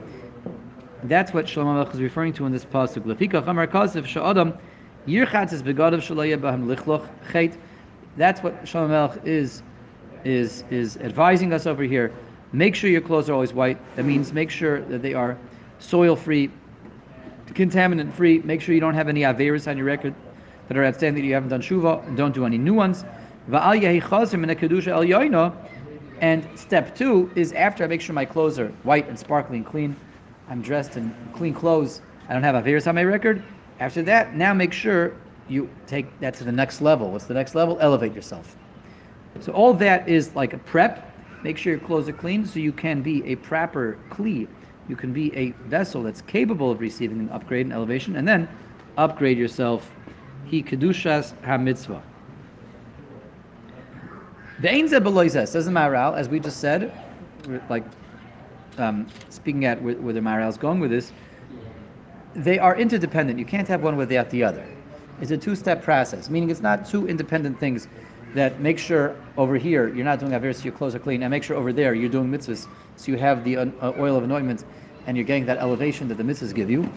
That's 1.04 1.34
what 1.34 1.46
Shlomo 1.46 1.76
Melech 1.76 1.94
is 1.94 2.02
referring 2.02 2.34
to 2.34 2.46
in 2.46 2.52
this 2.52 2.66
pasuk. 2.66 3.04
Lefika 3.04 3.42
chamar 3.44 3.68
kasev 3.68 4.06
sha'adam 4.06 4.58
yirchatz 5.08 5.54
is 5.54 5.64
begadav 5.64 6.00
shalayah 6.00 6.38
lichloch 6.40 7.08
chet. 7.32 7.58
That's 8.18 8.44
what 8.44 8.64
Shlomo 8.64 8.90
Melech 8.90 9.26
is 9.26 9.64
is 10.26 10.66
is 10.70 10.98
advising 10.98 11.54
us 11.54 11.66
over 11.66 11.84
here. 11.84 12.12
Make 12.52 12.76
sure 12.76 12.90
your 12.90 13.02
clothes 13.02 13.30
are 13.30 13.34
always 13.34 13.54
white. 13.54 13.78
That 13.96 14.04
means 14.04 14.34
make 14.34 14.50
sure 14.50 14.82
that 14.82 15.02
they 15.02 15.14
are 15.14 15.38
soil 15.78 16.16
free, 16.18 16.52
contaminant 17.48 18.12
free. 18.12 18.40
Make 18.40 18.60
sure 18.62 18.76
you 18.76 18.82
don't 18.82 18.96
have 18.96 19.08
any 19.08 19.22
averis 19.22 19.70
on 19.70 19.78
your 19.78 19.86
record 19.86 20.14
that 20.68 20.78
are 20.78 20.84
outstanding 20.84 21.24
that 21.24 21.28
you 21.28 21.34
haven't 21.34 21.50
done 21.50 21.62
shuva, 21.62 22.06
and 22.08 22.18
don't 22.18 22.34
do 22.34 22.46
any 22.46 22.58
new 22.58 22.74
ones. 22.74 23.06
And 26.22 26.48
step 26.60 26.96
two 26.96 27.32
is 27.36 27.54
after 27.54 27.84
I 27.84 27.88
make 27.88 28.02
sure 28.02 28.14
my 28.14 28.26
clothes 28.26 28.60
are 28.60 28.68
white 28.84 29.08
and 29.08 29.18
sparkling 29.18 29.64
clean, 29.64 29.96
I'm 30.50 30.62
dressed 30.62 30.98
in 30.98 31.14
clean 31.34 31.54
clothes, 31.54 32.02
I 32.28 32.34
don't 32.34 32.44
have 32.44 32.56
averis 32.56 32.88
on 32.88 32.96
my 32.96 33.04
record. 33.04 33.44
After 33.80 34.02
that, 34.04 34.36
now 34.36 34.54
make 34.54 34.74
sure 34.74 35.16
you 35.48 35.70
take 35.88 36.20
that 36.20 36.34
to 36.36 36.44
the 36.44 36.52
next 36.52 36.82
level. 36.82 37.12
What's 37.12 37.26
the 37.26 37.34
next 37.34 37.56
level? 37.56 37.78
Elevate 37.80 38.14
yourself. 38.14 38.56
So 39.40 39.52
all 39.54 39.74
that 39.76 40.08
is 40.08 40.36
like 40.36 40.54
a 40.54 40.58
prep. 40.58 41.06
Make 41.44 41.58
sure 41.58 41.74
your 41.74 41.80
clothes 41.80 42.10
are 42.10 42.14
clean 42.14 42.46
so 42.46 42.60
you 42.60 42.72
can 42.72 43.02
be 43.02 43.24
a 43.26 43.36
proper 43.36 43.98
kli. 44.10 44.48
You 44.88 44.96
can 44.96 45.14
be 45.14 45.36
a 45.36 45.52
vessel 45.68 46.04
that's 46.04 46.22
capable 46.22 46.72
of 46.72 46.80
receiving 46.80 47.20
an 47.20 47.30
upgrade 47.30 47.68
and 47.68 47.74
elevation, 47.74 48.16
and 48.16 48.28
then 48.28 48.50
upgrade 48.98 49.38
yourself. 49.38 49.90
He 50.46 50.64
kedushas 50.64 51.34
hamitzvah. 51.44 52.02
The 54.62 54.74
Ein 54.74 54.88
the 54.88 55.00
Maharal, 55.00 56.18
as 56.18 56.28
we 56.28 56.40
just 56.40 56.60
said, 56.60 56.92
like 57.70 57.86
um, 58.80 59.12
speaking 59.30 59.66
at 59.66 59.82
Maharal 59.82 60.50
is 60.50 60.58
going 60.58 60.80
with 60.80 60.92
this, 60.92 61.12
they 62.34 62.60
are 62.60 62.78
interdependent. 62.78 63.38
You 63.38 63.46
can't 63.46 63.68
have 63.68 63.84
one 63.84 63.98
without 63.98 64.30
the 64.30 64.44
other. 64.44 64.66
It's 65.22 65.32
a 65.32 65.38
two-step 65.38 65.84
process, 65.84 66.30
meaning 66.30 66.50
it's 66.50 66.62
not 66.62 66.88
two 66.88 67.08
independent 67.08 67.60
things 67.60 67.88
that 68.34 68.62
make 68.62 68.80
sure 68.80 69.16
over 69.38 69.58
here 69.58 69.94
you're 69.94 70.06
not 70.06 70.20
doing 70.20 70.34
aver 70.34 70.54
so 70.54 70.64
your 70.64 70.74
clothes 70.74 70.96
are 70.96 71.00
clean, 71.00 71.24
and 71.24 71.32
make 71.32 71.44
sure 71.44 71.58
over 71.58 71.74
there 71.74 71.94
you're 71.94 72.10
doing 72.10 72.30
mitzvahs 72.32 72.68
so 72.96 73.12
you 73.12 73.18
have 73.18 73.44
the 73.44 73.58
uh, 73.58 73.94
oil 73.98 74.16
of 74.16 74.24
anointment 74.24 74.64
and 75.08 75.18
you're 75.18 75.26
getting 75.26 75.46
that 75.46 75.58
elevation 75.58 76.08
that 76.08 76.16
the 76.16 76.24
mitzvahs 76.24 76.54
give 76.54 76.70
you. 76.70 76.90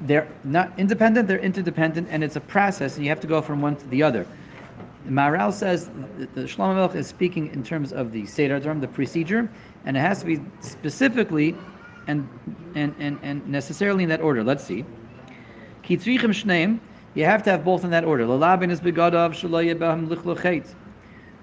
They're 0.00 0.28
not 0.44 0.72
independent; 0.78 1.28
they're 1.28 1.38
interdependent, 1.38 2.08
and 2.10 2.24
it's 2.24 2.36
a 2.36 2.40
process, 2.40 2.96
and 2.96 3.04
you 3.04 3.10
have 3.10 3.20
to 3.20 3.26
go 3.26 3.42
from 3.42 3.60
one 3.60 3.76
to 3.76 3.86
the 3.88 4.02
other. 4.02 4.26
Maharal 5.08 5.52
says 5.52 5.90
the 6.34 6.42
Shlomo 6.42 6.74
Melech 6.74 6.94
is 6.94 7.06
speaking 7.06 7.48
in 7.52 7.62
terms 7.62 7.92
of 7.92 8.12
the 8.12 8.26
Seder 8.26 8.60
the 8.60 8.88
procedure, 8.88 9.50
and 9.84 9.96
it 9.96 10.00
has 10.00 10.20
to 10.20 10.26
be 10.26 10.40
specifically 10.60 11.56
and, 12.06 12.28
and, 12.74 12.94
and, 12.98 13.18
and 13.22 13.46
necessarily 13.46 14.02
in 14.02 14.08
that 14.10 14.20
order. 14.20 14.44
Let's 14.44 14.64
see. 14.64 14.84
Kitzrichim 15.82 16.30
Shneim, 16.30 16.80
you 17.14 17.24
have 17.24 17.42
to 17.44 17.50
have 17.50 17.64
both 17.64 17.84
in 17.84 17.90
that 17.90 18.04
order. 18.04 18.24
Lalabin 18.24 18.70
is 18.70 18.80
begadav 18.80 19.34
lichlochet. 20.08 20.74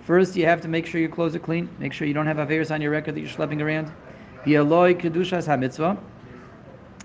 First, 0.02 0.36
you 0.36 0.46
have 0.46 0.62
to 0.62 0.68
make 0.68 0.86
sure 0.86 1.02
your 1.02 1.10
clothes 1.10 1.36
are 1.36 1.40
clean. 1.40 1.68
Make 1.80 1.92
sure 1.92 2.08
you 2.08 2.14
don't 2.14 2.28
have 2.28 2.38
averis 2.38 2.74
on 2.74 2.82
your 2.82 2.92
record 2.92 3.16
that 3.16 3.20
you're 3.20 3.30
schlepping 3.30 3.62
around. 3.62 3.92
Bialoi 4.46 4.98
kedushas 4.98 5.48
ha 5.48 5.98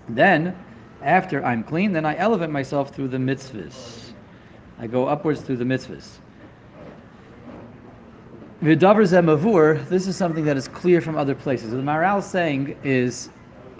Then, 0.07 0.55
after 1.01 1.43
I'm 1.43 1.63
clean, 1.63 1.91
then 1.91 2.05
I 2.05 2.15
elevate 2.17 2.49
myself 2.49 2.95
through 2.95 3.09
the 3.09 3.17
mitzvahs. 3.17 4.13
I 4.79 4.87
go 4.87 5.07
upwards 5.07 5.41
through 5.41 5.57
the 5.57 5.65
mitzvahs. 5.65 6.19
This 8.63 10.07
is 10.07 10.15
something 10.15 10.45
that 10.45 10.55
is 10.55 10.69
clear 10.69 11.01
from 11.01 11.17
other 11.17 11.35
places. 11.35 11.71
The 11.71 11.77
Maharal 11.79 12.19
is 12.19 12.25
saying 12.25 12.77
is 12.85 13.27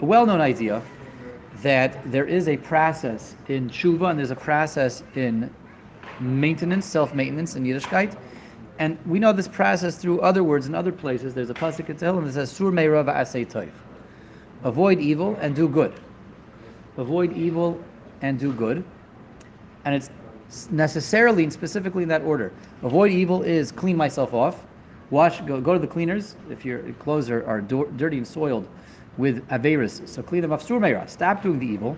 a 0.02 0.04
well-known 0.04 0.42
idea 0.42 0.82
that 1.62 2.12
there 2.12 2.26
is 2.26 2.48
a 2.48 2.58
process 2.58 3.34
in 3.48 3.70
tshuva 3.70 4.10
and 4.10 4.18
there's 4.18 4.30
a 4.30 4.36
process 4.36 5.02
in 5.14 5.48
maintenance, 6.20 6.84
self-maintenance 6.84 7.56
in 7.56 7.64
Yiddishkeit. 7.64 8.14
And 8.78 8.98
we 9.06 9.18
know 9.18 9.32
this 9.32 9.48
process 9.48 9.96
through 9.96 10.20
other 10.20 10.44
words 10.44 10.66
in 10.66 10.74
other 10.74 10.92
places. 10.92 11.32
There's 11.32 11.48
a 11.48 11.54
pasuk 11.54 11.88
in 11.88 11.96
Tehillim 11.96 12.26
that 12.26 12.34
says, 12.34 12.50
"Sur 12.50 12.70
meirav 12.70 13.06
asay 13.06 13.50
toiv," 13.50 13.70
avoid 14.64 15.00
evil 15.00 15.38
and 15.40 15.56
do 15.56 15.66
good. 15.66 15.94
Avoid 16.98 17.32
evil 17.32 17.82
and 18.20 18.38
do 18.38 18.52
good, 18.52 18.84
and 19.86 19.94
it's 19.94 20.10
necessarily 20.70 21.42
and 21.44 21.52
specifically 21.52 22.02
in 22.02 22.10
that 22.10 22.20
order. 22.20 22.52
Avoid 22.82 23.12
evil 23.12 23.42
is 23.42 23.72
clean 23.72 23.96
myself 23.96 24.34
off 24.34 24.66
wash, 25.10 25.40
go, 25.42 25.60
go 25.60 25.72
to 25.72 25.78
the 25.78 25.86
cleaners 25.86 26.36
if 26.50 26.64
your 26.64 26.80
clothes 26.94 27.30
are, 27.30 27.46
are 27.46 27.60
dirty 27.60 28.18
and 28.18 28.26
soiled 28.26 28.68
with 29.16 29.46
Averis. 29.48 30.06
So 30.08 30.22
clean 30.22 30.42
them 30.42 30.52
up. 30.52 30.62
Surmeira. 30.62 31.08
Stop 31.08 31.42
doing 31.42 31.58
the 31.58 31.66
evil. 31.66 31.96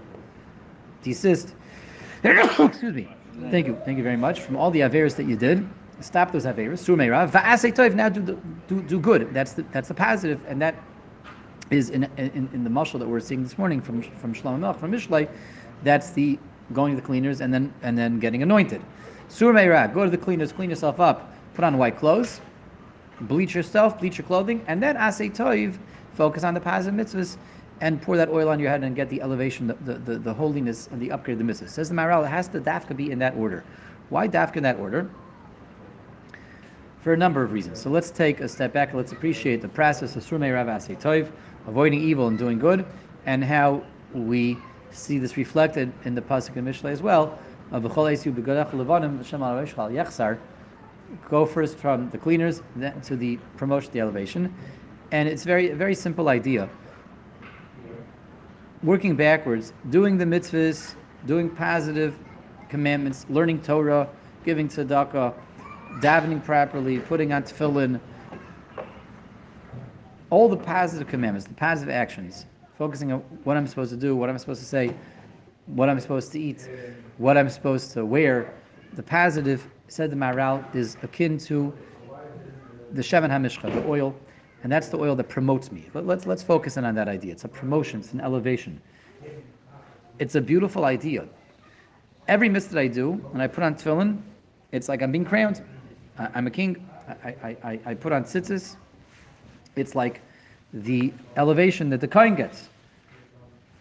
Desist. 1.02 1.54
Excuse 2.24 2.94
me. 2.94 3.08
Thank 3.50 3.66
you. 3.66 3.78
Thank 3.84 3.98
you 3.98 4.04
very 4.04 4.16
much. 4.16 4.40
From 4.40 4.56
all 4.56 4.70
the 4.70 4.80
Averis 4.80 5.16
that 5.16 5.26
you 5.26 5.36
did, 5.36 5.66
stop 6.00 6.32
those 6.32 6.44
Averis. 6.44 6.84
Surmeira. 6.84 7.30
Va'asei 7.30 7.72
toiv. 7.72 7.94
Now 7.94 8.08
do, 8.08 8.20
the, 8.20 8.36
do, 8.66 8.82
do 8.82 8.98
good. 8.98 9.32
That's 9.32 9.52
the, 9.52 9.62
that's 9.72 9.88
the 9.88 9.94
positive, 9.94 10.40
and 10.46 10.60
that 10.60 10.74
is 11.70 11.90
in, 11.90 12.04
in, 12.16 12.48
in 12.52 12.64
the 12.64 12.70
mushal 12.70 12.98
that 12.98 13.08
we're 13.08 13.20
seeing 13.20 13.42
this 13.42 13.58
morning 13.58 13.80
from 13.80 14.02
from 14.02 14.34
Shlomo 14.34 14.58
Melech, 14.58 14.78
from 14.78 14.92
Mishlei. 14.92 15.28
That's 15.82 16.10
the 16.10 16.38
going 16.72 16.94
to 16.94 17.00
the 17.00 17.06
cleaners 17.06 17.40
and 17.40 17.52
then 17.52 17.72
and 17.82 17.96
then 17.96 18.18
getting 18.18 18.42
anointed. 18.42 18.82
Surmeira. 19.28 19.92
Go 19.92 20.04
to 20.04 20.10
the 20.10 20.18
cleaners, 20.18 20.52
clean 20.52 20.70
yourself 20.70 21.00
up, 21.00 21.32
put 21.54 21.64
on 21.64 21.76
white 21.76 21.98
clothes 21.98 22.40
bleach 23.22 23.54
yourself, 23.54 23.98
bleach 23.98 24.18
your 24.18 24.26
clothing, 24.26 24.64
and 24.66 24.82
then 24.82 24.96
asay 24.96 25.34
toiv, 25.34 25.78
focus 26.14 26.44
on 26.44 26.54
the 26.54 26.60
positive 26.60 26.98
mitzvahs, 26.98 27.36
and 27.80 28.00
pour 28.00 28.16
that 28.16 28.28
oil 28.28 28.48
on 28.48 28.58
your 28.58 28.70
head 28.70 28.82
and 28.82 28.96
get 28.96 29.08
the 29.08 29.20
elevation, 29.20 29.66
the, 29.66 29.74
the, 29.74 29.94
the, 29.94 30.18
the 30.18 30.34
holiness, 30.34 30.88
and 30.90 31.00
the 31.00 31.10
upgrade 31.10 31.40
of 31.40 31.46
the 31.46 31.52
mitzvahs. 31.52 31.70
Says 31.70 31.88
the 31.88 31.94
Maharal, 31.94 32.24
it 32.24 32.28
has 32.28 32.48
to 32.48 32.60
dafka 32.60 32.96
be 32.96 33.10
in 33.10 33.18
that 33.18 33.34
order. 33.36 33.64
Why 34.08 34.28
dafka 34.28 34.56
in 34.56 34.62
that 34.62 34.78
order? 34.78 35.10
For 37.02 37.12
a 37.12 37.16
number 37.16 37.42
of 37.42 37.52
reasons. 37.52 37.80
So 37.80 37.90
let's 37.90 38.10
take 38.10 38.40
a 38.40 38.48
step 38.48 38.72
back. 38.72 38.94
Let's 38.94 39.12
appreciate 39.12 39.62
the 39.62 39.68
process 39.68 40.16
of 40.16 40.24
surmei 40.24 40.52
rav 40.52 40.66
asay 40.66 41.00
toiv, 41.00 41.30
avoiding 41.66 42.00
evil 42.00 42.28
and 42.28 42.38
doing 42.38 42.58
good, 42.58 42.84
and 43.26 43.44
how 43.44 43.82
we 44.12 44.56
see 44.90 45.18
this 45.18 45.36
reflected 45.36 45.92
in 46.04 46.14
the 46.14 46.22
pasuk 46.22 46.56
and 46.56 46.66
Mishlei 46.66 46.90
as 46.90 47.02
well. 47.02 47.38
Of 47.72 47.84
go 51.28 51.46
first 51.46 51.78
from 51.78 52.10
the 52.10 52.18
cleaners 52.18 52.62
then 52.76 53.00
to 53.02 53.16
the 53.16 53.36
promotion, 53.56 53.92
the 53.92 54.00
elevation, 54.00 54.54
and 55.12 55.28
it's 55.28 55.44
very 55.44 55.68
very 55.70 55.94
simple 55.94 56.28
idea. 56.28 56.68
Working 58.82 59.16
backwards, 59.16 59.72
doing 59.90 60.18
the 60.18 60.24
mitzvahs, 60.24 60.94
doing 61.26 61.50
positive 61.50 62.16
commandments, 62.68 63.26
learning 63.28 63.62
Torah, 63.62 64.08
giving 64.44 64.68
tzedakah, 64.68 65.34
davening 66.00 66.44
properly, 66.44 66.98
putting 67.00 67.32
on 67.32 67.42
tefillin, 67.42 68.00
all 70.30 70.48
the 70.48 70.56
positive 70.56 71.08
commandments, 71.08 71.46
the 71.46 71.54
positive 71.54 71.92
actions, 71.92 72.46
focusing 72.76 73.12
on 73.12 73.20
what 73.44 73.56
I'm 73.56 73.66
supposed 73.66 73.90
to 73.90 73.96
do, 73.96 74.14
what 74.16 74.28
I'm 74.28 74.38
supposed 74.38 74.60
to 74.60 74.66
say, 74.66 74.94
what 75.66 75.88
I'm 75.88 76.00
supposed 76.00 76.32
to 76.32 76.40
eat, 76.40 76.68
what 77.18 77.36
I'm 77.36 77.48
supposed 77.48 77.92
to 77.92 78.04
wear, 78.04 78.52
the 78.94 79.02
positive 79.02 79.66
said 79.88 80.10
the 80.10 80.16
Maharal, 80.16 80.74
is 80.74 80.96
akin 81.02 81.38
to 81.38 81.72
the 82.92 83.02
Shevan 83.02 83.30
HaMishcha, 83.30 83.72
the 83.72 83.86
oil, 83.88 84.14
and 84.62 84.72
that's 84.72 84.88
the 84.88 84.98
oil 84.98 85.14
that 85.16 85.28
promotes 85.28 85.70
me. 85.70 85.88
But 85.92 86.06
let's, 86.06 86.26
let's 86.26 86.42
focus 86.42 86.76
in 86.76 86.84
on 86.84 86.94
that 86.94 87.08
idea. 87.08 87.32
It's 87.32 87.44
a 87.44 87.48
promotion, 87.48 88.00
it's 88.00 88.12
an 88.12 88.20
elevation. 88.20 88.80
It's 90.18 90.34
a 90.34 90.40
beautiful 90.40 90.84
idea. 90.84 91.26
Every 92.28 92.48
mitzvah 92.48 92.74
that 92.74 92.80
I 92.80 92.88
do, 92.88 93.12
when 93.12 93.40
I 93.40 93.46
put 93.46 93.62
on 93.62 93.74
tefillin, 93.74 94.20
it's 94.72 94.88
like 94.88 95.02
I'm 95.02 95.12
being 95.12 95.24
crowned. 95.24 95.62
I, 96.18 96.28
am 96.34 96.46
a 96.46 96.50
king. 96.50 96.84
I, 97.22 97.56
I, 97.62 97.80
I, 97.84 97.94
put 97.94 98.12
on 98.12 98.24
tzitzis. 98.24 98.76
It's 99.76 99.94
like 99.94 100.20
the 100.72 101.12
elevation 101.36 101.90
that 101.90 102.00
the 102.00 102.08
kohen 102.08 102.34
gets. 102.34 102.68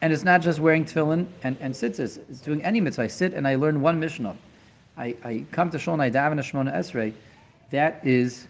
And 0.02 0.14
it's 0.14 0.24
not 0.24 0.42
just 0.42 0.60
wearing 0.60 0.86
tefillin 0.86 1.26
and, 1.44 1.58
and 1.60 1.74
tzitzis. 1.74 2.20
It's 2.30 2.42
doing 2.42 2.64
any 2.64 2.82
mitzvah. 2.82 3.04
I 3.04 3.08
sit 3.08 3.34
and 3.34 3.48
I 3.48 3.56
learn 3.56 3.82
one 3.82 4.00
mishnah. 4.00 4.36
I, 4.98 5.16
I 5.24 5.46
come 5.52 5.70
to 5.72 5.80
Shon, 5.80 6.00
I 6.00 6.10
daven 6.10 6.40
a 6.40 6.42
Shemona 6.42 6.74
Esrei, 6.74 7.14
that 7.72 8.00
is 8.04 8.48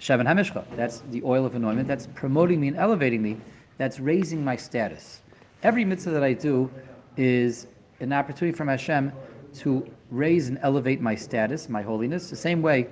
Shevan 0.00 0.26
HaMishcha. 0.26 0.64
That's 0.76 1.02
the 1.10 1.22
oil 1.22 1.46
of 1.46 1.54
anointment. 1.54 1.86
That's 1.86 2.08
promoting 2.14 2.60
me 2.60 2.68
and 2.68 2.76
elevating 2.76 3.22
me. 3.22 3.36
That's 3.78 4.00
raising 4.00 4.44
my 4.44 4.56
status. 4.56 5.20
Every 5.62 5.84
mitzvah 5.84 6.10
that 6.10 6.24
I 6.24 6.32
do 6.32 6.70
is 7.16 7.68
an 8.00 8.12
opportunity 8.12 8.56
from 8.56 8.68
Hashem 8.68 9.12
to 9.54 9.88
raise 10.10 10.48
and 10.48 10.58
elevate 10.62 11.00
my 11.00 11.14
status, 11.14 11.68
my 11.68 11.82
holiness. 11.82 12.28
The 12.28 12.36
same 12.36 12.60
way 12.60 12.88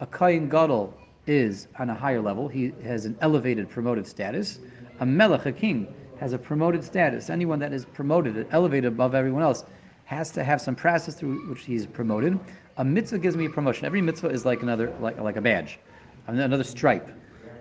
a 0.00 0.06
Kayin 0.06 0.50
Gadol 0.50 0.92
is 1.26 1.68
on 1.78 1.88
a 1.88 1.94
higher 1.94 2.20
level. 2.20 2.48
He 2.48 2.72
has 2.84 3.06
an 3.06 3.16
elevated, 3.20 3.70
promoted 3.70 4.06
status. 4.06 4.58
A 5.00 5.06
Melech, 5.06 5.46
a 5.46 5.52
king, 5.52 5.92
has 6.20 6.32
a 6.32 6.38
promoted 6.38 6.84
status. 6.84 7.30
Anyone 7.30 7.58
that 7.60 7.72
is 7.72 7.86
promoted, 7.86 8.46
elevated 8.50 8.92
above 8.92 9.14
everyone 9.14 9.42
else, 9.42 9.64
has 10.12 10.30
to 10.32 10.44
have 10.44 10.60
some 10.60 10.74
process 10.74 11.14
through 11.14 11.48
which 11.48 11.64
he's 11.64 11.86
promoted. 11.86 12.38
A 12.76 12.84
mitzvah 12.84 13.18
gives 13.18 13.36
me 13.36 13.46
a 13.46 13.50
promotion. 13.50 13.84
Every 13.84 14.00
mitzvah 14.00 14.28
is 14.28 14.44
like 14.44 14.62
another, 14.62 14.94
like, 15.00 15.20
like 15.20 15.36
a 15.36 15.40
badge, 15.40 15.78
another 16.26 16.64
stripe, 16.64 17.10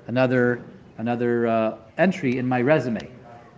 another 0.07 0.63
another 0.97 1.47
uh, 1.47 1.77
entry 1.97 2.37
in 2.37 2.47
my 2.47 2.61
resume. 2.61 3.09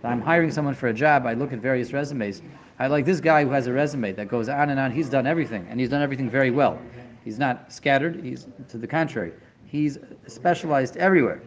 I'm 0.02 0.20
hiring 0.20 0.50
someone 0.50 0.74
for 0.74 0.88
a 0.88 0.94
job. 0.94 1.26
I 1.26 1.34
look 1.34 1.52
at 1.52 1.60
various 1.60 1.92
resumes. 1.92 2.42
I 2.78 2.88
like 2.88 3.04
this 3.04 3.20
guy 3.20 3.44
who 3.44 3.50
has 3.50 3.66
a 3.66 3.72
resume 3.72 4.12
that 4.12 4.28
goes 4.28 4.48
on 4.48 4.70
and 4.70 4.78
on. 4.78 4.90
He's 4.90 5.08
done 5.08 5.26
everything, 5.26 5.66
and 5.70 5.80
he's 5.80 5.88
done 5.88 6.02
everything 6.02 6.28
very 6.28 6.50
well. 6.50 6.78
He's 7.24 7.38
not 7.38 7.72
scattered. 7.72 8.22
He's 8.22 8.46
to 8.68 8.76
the 8.76 8.86
contrary. 8.86 9.32
He's 9.64 9.98
specialized 10.26 10.96
everywhere. 10.98 11.40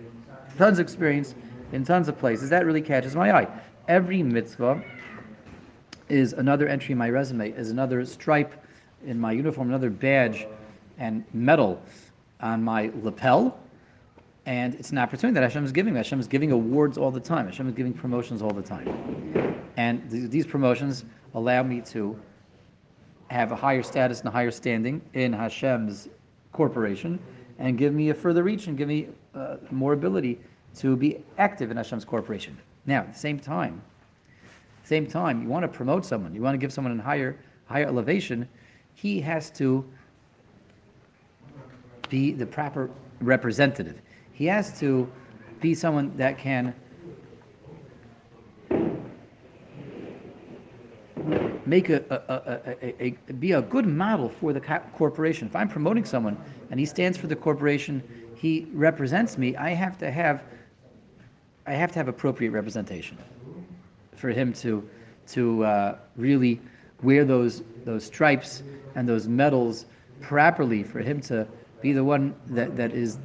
Tons 0.57 0.79
of 0.79 0.85
experience 0.85 1.35
in 1.71 1.83
tons 1.83 2.07
of 2.07 2.17
places. 2.17 2.49
That 2.49 2.65
really 2.65 2.81
catches 2.81 3.15
my 3.15 3.31
eye. 3.31 3.47
Every 3.87 4.23
mitzvah 4.23 4.83
is 6.09 6.33
another 6.33 6.67
entry 6.67 6.93
in 6.93 6.97
my 6.97 7.09
resume, 7.09 7.51
is 7.51 7.69
another 7.71 8.05
stripe 8.05 8.53
in 9.05 9.19
my 9.19 9.31
uniform, 9.31 9.69
another 9.69 9.89
badge 9.89 10.47
and 10.97 11.23
medal 11.33 11.81
on 12.39 12.63
my 12.63 12.91
lapel, 13.01 13.59
and 14.45 14.75
it's 14.75 14.91
an 14.91 14.97
opportunity 14.97 15.33
that 15.33 15.43
Hashem 15.43 15.65
is 15.65 15.71
giving 15.71 15.93
me. 15.93 15.97
Hashem 15.97 16.19
is 16.19 16.27
giving 16.27 16.51
awards 16.51 16.97
all 16.97 17.11
the 17.11 17.19
time. 17.19 17.45
Hashem 17.45 17.67
is 17.67 17.75
giving 17.75 17.93
promotions 17.93 18.41
all 18.41 18.51
the 18.51 18.61
time, 18.61 19.63
and 19.77 20.09
th- 20.09 20.29
these 20.29 20.45
promotions 20.45 21.05
allow 21.33 21.63
me 21.63 21.81
to 21.81 22.17
have 23.29 23.51
a 23.51 23.55
higher 23.55 23.83
status 23.83 24.19
and 24.19 24.29
a 24.29 24.31
higher 24.31 24.51
standing 24.51 25.01
in 25.13 25.33
Hashem's 25.33 26.07
corporation, 26.53 27.19
and 27.59 27.77
give 27.77 27.93
me 27.93 28.09
a 28.09 28.13
further 28.13 28.43
reach 28.43 28.67
and 28.67 28.77
give 28.77 28.87
me 28.87 29.09
uh, 29.35 29.57
more 29.69 29.93
ability 29.93 30.39
to 30.77 30.95
be 30.95 31.23
active 31.37 31.69
in 31.71 31.77
Hashem's 31.77 32.05
corporation. 32.05 32.57
Now, 32.85 32.99
at 32.99 33.13
the 33.13 33.19
same 33.19 33.39
time, 33.39 33.81
same 34.87 35.05
time, 35.05 35.43
you 35.43 35.49
want 35.49 35.63
to 35.63 35.67
promote 35.67 36.05
someone, 36.05 36.33
you 36.33 36.41
want 36.41 36.53
to 36.53 36.57
give 36.57 36.71
someone 36.71 36.97
a 36.97 37.03
higher, 37.03 37.37
higher 37.65 37.85
elevation, 37.85 38.47
he 38.95 39.19
has 39.19 39.49
to 39.51 39.85
be 42.09 42.31
the 42.31 42.45
proper 42.45 42.89
representative. 43.19 44.01
He 44.31 44.45
has 44.45 44.79
to 44.79 45.11
be 45.59 45.75
someone 45.75 46.15
that 46.15 46.37
can 46.37 46.73
make 51.65 51.89
a, 51.89 52.01
a, 52.09 52.77
a, 52.81 53.05
a, 53.07 53.33
be 53.33 53.51
a 53.51 53.61
good 53.61 53.85
model 53.85 54.29
for 54.29 54.53
the 54.53 54.61
corporation. 54.95 55.47
If 55.47 55.55
I'm 55.55 55.67
promoting 55.67 56.05
someone 56.05 56.37
and 56.71 56.79
he 56.79 56.85
stands 56.85 57.17
for 57.17 57.27
the 57.27 57.35
corporation, 57.35 58.01
he 58.35 58.67
represents 58.71 59.37
me. 59.37 59.55
I 59.57 59.71
have 59.71 59.97
to 59.97 60.09
have 60.09 60.43
I 61.65 61.73
have 61.73 61.91
to 61.91 61.99
have 61.99 62.07
appropriate 62.07 62.51
representation 62.51 63.17
for 64.17 64.29
him 64.29 64.53
to 64.53 64.87
to 65.27 65.63
uh, 65.63 65.97
really 66.15 66.59
wear 67.03 67.25
those 67.25 67.63
those 67.85 68.05
stripes 68.05 68.63
and 68.95 69.07
those 69.07 69.27
medals 69.27 69.85
properly. 70.21 70.83
For 70.83 70.99
him 70.99 71.21
to 71.21 71.47
be 71.81 71.93
the 71.93 72.03
one 72.03 72.35
that, 72.47 72.75
that 72.75 72.91
is 72.91 73.19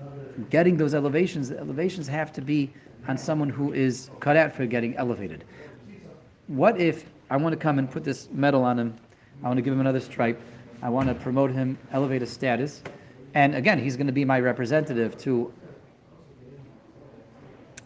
getting 0.51 0.77
those 0.77 0.95
elevations. 0.95 1.49
The 1.49 1.59
elevations 1.59 2.07
have 2.09 2.33
to 2.35 2.41
be 2.41 2.73
on 3.09 3.19
someone 3.19 3.49
who 3.49 3.73
is 3.73 4.11
cut 4.21 4.37
out 4.37 4.53
for 4.53 4.67
getting 4.67 4.97
elevated. 4.97 5.45
What 6.47 6.81
if 6.81 7.07
I 7.31 7.37
want 7.37 7.53
to 7.53 7.57
come 7.57 7.79
and 7.79 7.91
put 7.91 8.05
this 8.05 8.29
medal 8.31 8.63
on 8.63 8.79
him? 8.79 8.95
I 9.43 9.47
want 9.47 9.57
to 9.57 9.63
give 9.63 9.73
him 9.73 9.81
another 9.81 10.01
stripe. 10.01 10.41
I 10.83 10.89
want 10.89 11.09
to 11.09 11.15
promote 11.15 11.51
him, 11.51 11.79
elevate 11.93 12.21
his 12.21 12.31
status. 12.31 12.83
And 13.35 13.55
again, 13.55 13.79
he's 13.79 13.97
going 13.97 14.07
to 14.07 14.13
be 14.13 14.25
my 14.25 14.39
representative 14.41 15.17
to 15.19 15.53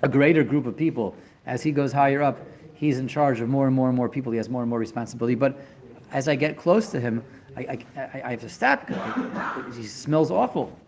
a 0.03 0.09
greater 0.09 0.43
group 0.43 0.67
of 0.67 0.77
people. 0.77 1.15
As 1.47 1.63
he 1.63 1.71
goes 1.71 1.93
higher 1.93 2.23
up, 2.23 2.39
he's 2.77 2.99
in 2.99 3.09
charge 3.09 3.41
of 3.41 3.49
more 3.49 3.67
and 3.67 3.75
more 3.75 3.89
and 3.89 3.97
more 3.97 4.09
people. 4.09 4.31
He 4.31 4.37
has 4.37 4.49
more 4.49 4.63
and 4.63 4.71
more 4.71 4.79
responsibility. 4.79 5.35
But 5.35 5.59
as 6.13 6.29
I 6.29 6.37
get 6.37 6.57
close 6.57 6.91
to 6.91 7.01
him, 7.01 7.25
I, 7.57 7.61
I, 7.97 8.21
I 8.25 8.31
have 8.33 8.41
to 8.43 8.49
stop. 8.49 8.89
He 9.75 9.85
smells 9.85 10.31
awful. 10.31 10.79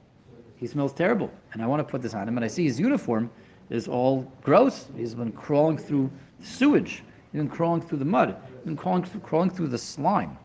He 0.57 0.67
smells 0.67 0.93
terrible. 0.93 1.31
And 1.53 1.63
I 1.63 1.67
want 1.67 1.81
to 1.81 1.91
put 1.91 2.03
this 2.03 2.15
on 2.15 2.29
him. 2.29 2.37
And 2.37 2.45
I 2.45 2.49
see 2.49 2.65
his 2.65 2.79
uniform 2.79 3.31
is 3.71 3.89
all 3.89 4.31
gross. 4.43 4.87
He's 4.97 5.15
been 5.15 5.33
crawling 5.33 5.79
through 5.79 6.11
sewage. 6.43 7.03
He's 7.33 7.41
been 7.41 7.49
crawling 7.49 7.81
through 7.81 7.99
the 7.99 8.05
mud. 8.05 8.37
He's 8.57 8.65
been 8.65 8.77
crawling 8.77 9.05
through, 9.05 9.21
crawling 9.21 9.51
through 9.51 9.69
the 9.69 9.79
slime. 9.79 10.37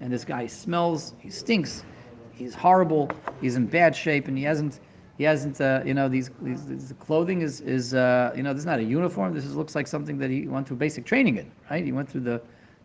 And 0.00 0.12
this 0.12 0.24
guy 0.24 0.46
smells, 0.46 1.14
he 1.18 1.30
stinks. 1.30 1.84
He's 2.32 2.54
horrible. 2.54 3.10
He's 3.40 3.56
in 3.56 3.66
bad 3.66 3.96
shape. 3.96 4.28
And 4.28 4.36
he 4.36 4.44
hasn't 4.44 4.80
he 5.20 5.24
hasn't, 5.24 5.60
uh, 5.60 5.82
you 5.84 5.92
know, 5.92 6.08
these, 6.08 6.30
these, 6.40 6.64
these 6.64 6.94
clothing 6.98 7.42
is, 7.42 7.60
is 7.60 7.92
uh, 7.92 8.32
you 8.34 8.42
know, 8.42 8.54
this 8.54 8.60
is 8.60 8.66
not 8.66 8.78
a 8.78 8.82
uniform. 8.82 9.34
This 9.34 9.44
is, 9.44 9.54
looks 9.54 9.74
like 9.74 9.86
something 9.86 10.16
that 10.16 10.30
he 10.30 10.48
went 10.48 10.66
through 10.66 10.78
basic 10.78 11.04
training 11.04 11.36
in, 11.36 11.52
right? 11.70 11.84
He 11.84 11.92
went 11.92 12.08
through 12.08 12.22
the, 12.22 12.40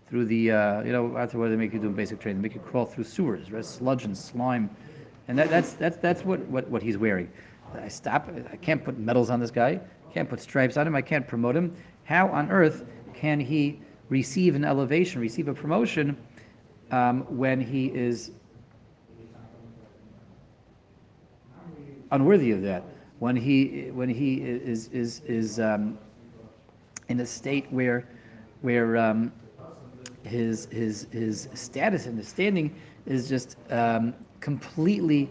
through 0.09 0.25
the, 0.25 0.51
uh, 0.51 0.83
you 0.83 0.91
know, 0.91 1.15
after 1.15 1.37
what 1.37 1.47
they 1.47 1.55
make 1.55 1.71
you 1.71 1.79
do 1.79 1.87
in 1.87 1.93
basic 1.93 2.19
training, 2.19 2.41
they 2.41 2.49
make 2.49 2.55
you 2.55 2.59
crawl 2.59 2.85
through 2.85 3.05
sewers, 3.05 3.53
right? 3.53 3.63
Sludge 3.63 4.03
and 4.03 4.17
slime, 4.17 4.69
and 5.29 5.39
that, 5.39 5.49
that's 5.49 5.75
that's 5.75 5.95
that's 5.95 6.25
what, 6.25 6.41
what, 6.47 6.67
what 6.69 6.83
he's 6.83 6.97
wearing. 6.97 7.31
I 7.73 7.87
stop. 7.87 8.29
I 8.51 8.57
can't 8.57 8.83
put 8.83 8.97
medals 8.99 9.29
on 9.29 9.39
this 9.39 9.49
guy. 9.49 9.79
Can't 10.13 10.29
put 10.29 10.41
stripes 10.41 10.75
on 10.75 10.85
him. 10.85 10.93
I 10.93 11.01
can't 11.01 11.25
promote 11.25 11.55
him. 11.55 11.73
How 12.03 12.27
on 12.27 12.51
earth 12.51 12.83
can 13.13 13.39
he 13.39 13.79
receive 14.09 14.55
an 14.55 14.65
elevation, 14.65 15.21
receive 15.21 15.47
a 15.47 15.53
promotion, 15.53 16.17
um, 16.91 17.21
when 17.29 17.61
he 17.61 17.85
is 17.85 18.31
unworthy 22.11 22.51
of 22.51 22.61
that. 22.63 22.83
When 23.19 23.35
he 23.35 23.89
when 23.93 24.09
he 24.09 24.35
is 24.35 24.89
is 24.89 25.21
is 25.25 25.59
um, 25.59 25.97
in 27.07 27.19
a 27.19 27.25
state 27.25 27.65
where 27.71 28.07
where 28.61 28.97
um, 28.97 29.31
his 30.23 30.65
his 30.65 31.07
his 31.11 31.47
status 31.53 32.07
and 32.07 32.17
his 32.17 32.27
standing 32.27 32.75
is 33.05 33.29
just 33.29 33.57
um, 33.69 34.13
completely 34.41 35.29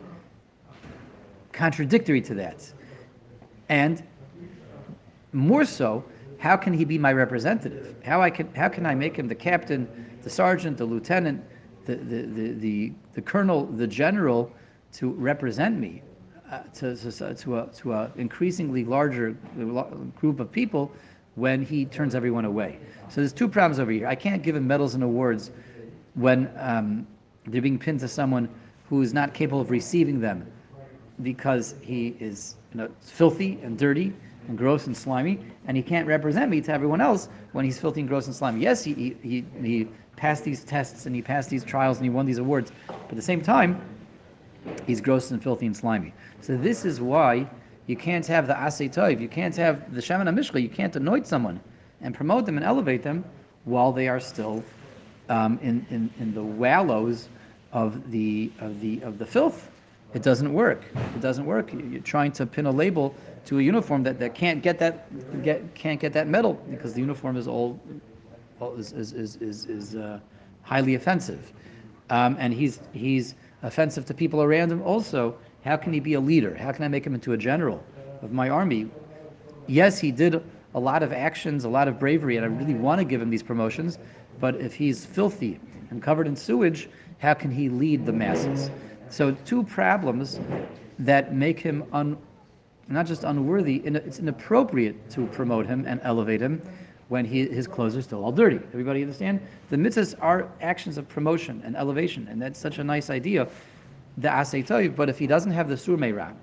contradictory 1.52 2.20
to 2.22 2.34
that, 2.34 2.72
and 3.68 4.02
more 5.32 5.64
so, 5.64 6.04
how 6.38 6.56
can 6.56 6.72
he 6.72 6.84
be 6.84 6.96
my 6.96 7.12
representative? 7.12 7.94
How 8.04 8.22
I 8.22 8.30
can 8.30 8.52
how 8.54 8.68
can 8.68 8.86
I 8.86 8.94
make 8.94 9.16
him 9.16 9.28
the 9.28 9.34
captain, 9.34 9.88
the 10.22 10.30
sergeant, 10.30 10.78
the 10.78 10.84
lieutenant, 10.86 11.44
the 11.84 11.96
the 11.96 12.22
the, 12.22 12.52
the, 12.52 12.92
the 13.12 13.22
colonel, 13.22 13.66
the 13.66 13.86
general 13.86 14.50
to 14.94 15.10
represent 15.10 15.78
me? 15.78 16.02
Uh, 16.50 16.58
to, 16.74 16.94
to, 16.94 17.34
to, 17.34 17.58
a, 17.58 17.66
to 17.68 17.92
a 17.94 18.12
increasingly 18.16 18.84
larger 18.84 19.34
group 20.20 20.40
of 20.40 20.52
people 20.52 20.92
when 21.36 21.64
he 21.64 21.86
turns 21.86 22.14
everyone 22.14 22.44
away. 22.44 22.78
So 23.08 23.22
there's 23.22 23.32
two 23.32 23.48
problems 23.48 23.78
over 23.78 23.90
here. 23.90 24.06
I 24.06 24.14
can't 24.14 24.42
give 24.42 24.54
him 24.54 24.66
medals 24.66 24.94
and 24.94 25.02
awards 25.02 25.50
when 26.14 26.50
um, 26.58 27.06
they're 27.46 27.62
being 27.62 27.78
pinned 27.78 28.00
to 28.00 28.08
someone 28.08 28.48
who 28.90 29.00
is 29.00 29.14
not 29.14 29.32
capable 29.32 29.62
of 29.62 29.70
receiving 29.70 30.20
them 30.20 30.46
because 31.22 31.76
he 31.80 32.14
is 32.20 32.56
you 32.72 32.78
know, 32.78 32.90
filthy 33.00 33.58
and 33.62 33.78
dirty 33.78 34.12
and 34.46 34.58
gross 34.58 34.86
and 34.86 34.94
slimy, 34.94 35.40
and 35.66 35.78
he 35.78 35.82
can't 35.82 36.06
represent 36.06 36.50
me 36.50 36.60
to 36.60 36.72
everyone 36.72 37.00
else 37.00 37.30
when 37.52 37.64
he's 37.64 37.78
filthy 37.78 38.00
and 38.00 38.08
gross 38.08 38.26
and 38.26 38.36
slimy. 38.36 38.60
Yes, 38.60 38.84
he, 38.84 39.16
he, 39.22 39.46
he 39.62 39.88
passed 40.16 40.44
these 40.44 40.62
tests 40.62 41.06
and 41.06 41.16
he 41.16 41.22
passed 41.22 41.48
these 41.48 41.64
trials 41.64 41.96
and 41.96 42.04
he 42.04 42.10
won 42.10 42.26
these 42.26 42.38
awards, 42.38 42.70
but 42.86 43.08
at 43.08 43.16
the 43.16 43.22
same 43.22 43.40
time, 43.40 43.80
he's 44.86 45.00
gross 45.00 45.30
and 45.30 45.42
filthy 45.42 45.66
and 45.66 45.76
slimy. 45.76 46.12
So 46.40 46.56
this 46.56 46.84
is 46.84 47.00
why 47.00 47.48
you 47.86 47.96
can't 47.96 48.26
have 48.26 48.46
the 48.46 48.54
Asay 48.54 48.92
Toiv, 48.92 49.20
you 49.20 49.28
can't 49.28 49.54
have 49.56 49.94
the 49.94 50.00
Shemin 50.00 50.28
HaMishcha, 50.28 50.60
you 50.62 50.68
can't 50.68 50.94
anoint 50.96 51.26
someone 51.26 51.60
and 52.00 52.14
promote 52.14 52.46
them 52.46 52.56
and 52.56 52.64
elevate 52.64 53.02
them 53.02 53.24
while 53.64 53.92
they 53.92 54.08
are 54.08 54.20
still 54.20 54.64
um, 55.28 55.58
in, 55.62 55.86
in, 55.90 56.10
in 56.18 56.34
the 56.34 56.42
wallows 56.42 57.28
of 57.72 58.10
the, 58.10 58.50
of, 58.60 58.80
the, 58.80 59.02
of 59.02 59.18
the 59.18 59.26
filth. 59.26 59.70
It 60.14 60.22
doesn't 60.22 60.52
work. 60.52 60.84
It 60.94 61.20
doesn't 61.20 61.44
work. 61.44 61.72
You're 61.72 62.00
trying 62.00 62.30
to 62.32 62.46
pin 62.46 62.66
a 62.66 62.70
label 62.70 63.14
to 63.46 63.58
a 63.58 63.62
uniform 63.62 64.02
that, 64.04 64.18
that 64.20 64.34
can't 64.34 64.62
get 64.62 64.78
that 64.78 65.42
get 65.42 65.74
can't 65.74 66.00
get 66.00 66.12
that 66.12 66.28
medal 66.28 66.54
because 66.70 66.94
the 66.94 67.00
uniform 67.00 67.36
is 67.36 67.48
all, 67.48 67.78
all 68.60 68.74
is, 68.76 68.92
is, 68.92 69.12
is, 69.12 69.36
is, 69.36 69.66
is 69.66 69.96
uh, 69.96 70.20
highly 70.62 70.94
offensive, 70.94 71.52
um, 72.10 72.36
and 72.38 72.54
he's 72.54 72.80
he's 72.92 73.34
offensive 73.64 74.04
to 74.06 74.14
people 74.14 74.42
around 74.42 74.70
him 74.70 74.82
also. 74.82 75.36
How 75.64 75.76
can 75.76 75.92
he 75.92 76.00
be 76.00 76.14
a 76.14 76.20
leader? 76.20 76.54
How 76.54 76.70
can 76.70 76.84
I 76.84 76.88
make 76.88 77.04
him 77.04 77.14
into 77.14 77.32
a 77.32 77.36
general 77.36 77.82
of 78.22 78.30
my 78.30 78.50
army? 78.50 78.88
Yes, 79.66 79.98
he 79.98 80.12
did 80.12 80.42
a 80.74 80.80
lot 80.80 81.02
of 81.02 81.12
actions, 81.12 81.64
a 81.64 81.68
lot 81.68 81.88
of 81.88 81.98
bravery, 81.98 82.36
and 82.36 82.44
I 82.44 82.48
really 82.48 82.74
want 82.74 82.98
to 83.00 83.04
give 83.04 83.20
him 83.20 83.30
these 83.30 83.42
promotions. 83.42 83.98
But 84.38 84.56
if 84.56 84.74
he's 84.74 85.06
filthy 85.06 85.58
and 85.90 86.02
covered 86.02 86.26
in 86.26 86.36
sewage, 86.36 86.88
how 87.18 87.32
can 87.34 87.50
he 87.50 87.68
lead 87.68 88.04
the 88.04 88.12
masses? 88.12 88.70
So, 89.08 89.32
two 89.46 89.62
problems 89.62 90.38
that 90.98 91.34
make 91.34 91.58
him 91.60 91.84
un, 91.92 92.18
not 92.88 93.06
just 93.06 93.24
unworthy, 93.24 93.76
it's 93.84 94.18
inappropriate 94.18 95.08
to 95.10 95.26
promote 95.28 95.66
him 95.66 95.86
and 95.86 96.00
elevate 96.02 96.40
him 96.40 96.60
when 97.08 97.24
he, 97.24 97.46
his 97.46 97.66
clothes 97.66 97.96
are 97.96 98.02
still 98.02 98.24
all 98.24 98.32
dirty. 98.32 98.56
Everybody 98.56 99.02
understand? 99.02 99.40
The 99.70 99.76
mitzvahs 99.76 100.14
are 100.20 100.48
actions 100.60 100.98
of 100.98 101.08
promotion 101.08 101.62
and 101.64 101.76
elevation, 101.76 102.26
and 102.28 102.40
that's 102.40 102.58
such 102.58 102.78
a 102.78 102.84
nice 102.84 103.10
idea, 103.10 103.48
the 104.18 104.28
asay. 104.28 104.94
But 104.94 105.08
if 105.08 105.18
he 105.18 105.26
doesn't 105.26 105.52
have 105.52 105.68
the 105.68 105.76
sur 105.76 105.96
meirah, 105.96 106.34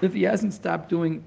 if 0.00 0.14
he 0.14 0.22
hasn't 0.22 0.54
stopped 0.54 0.88
doing 0.88 1.22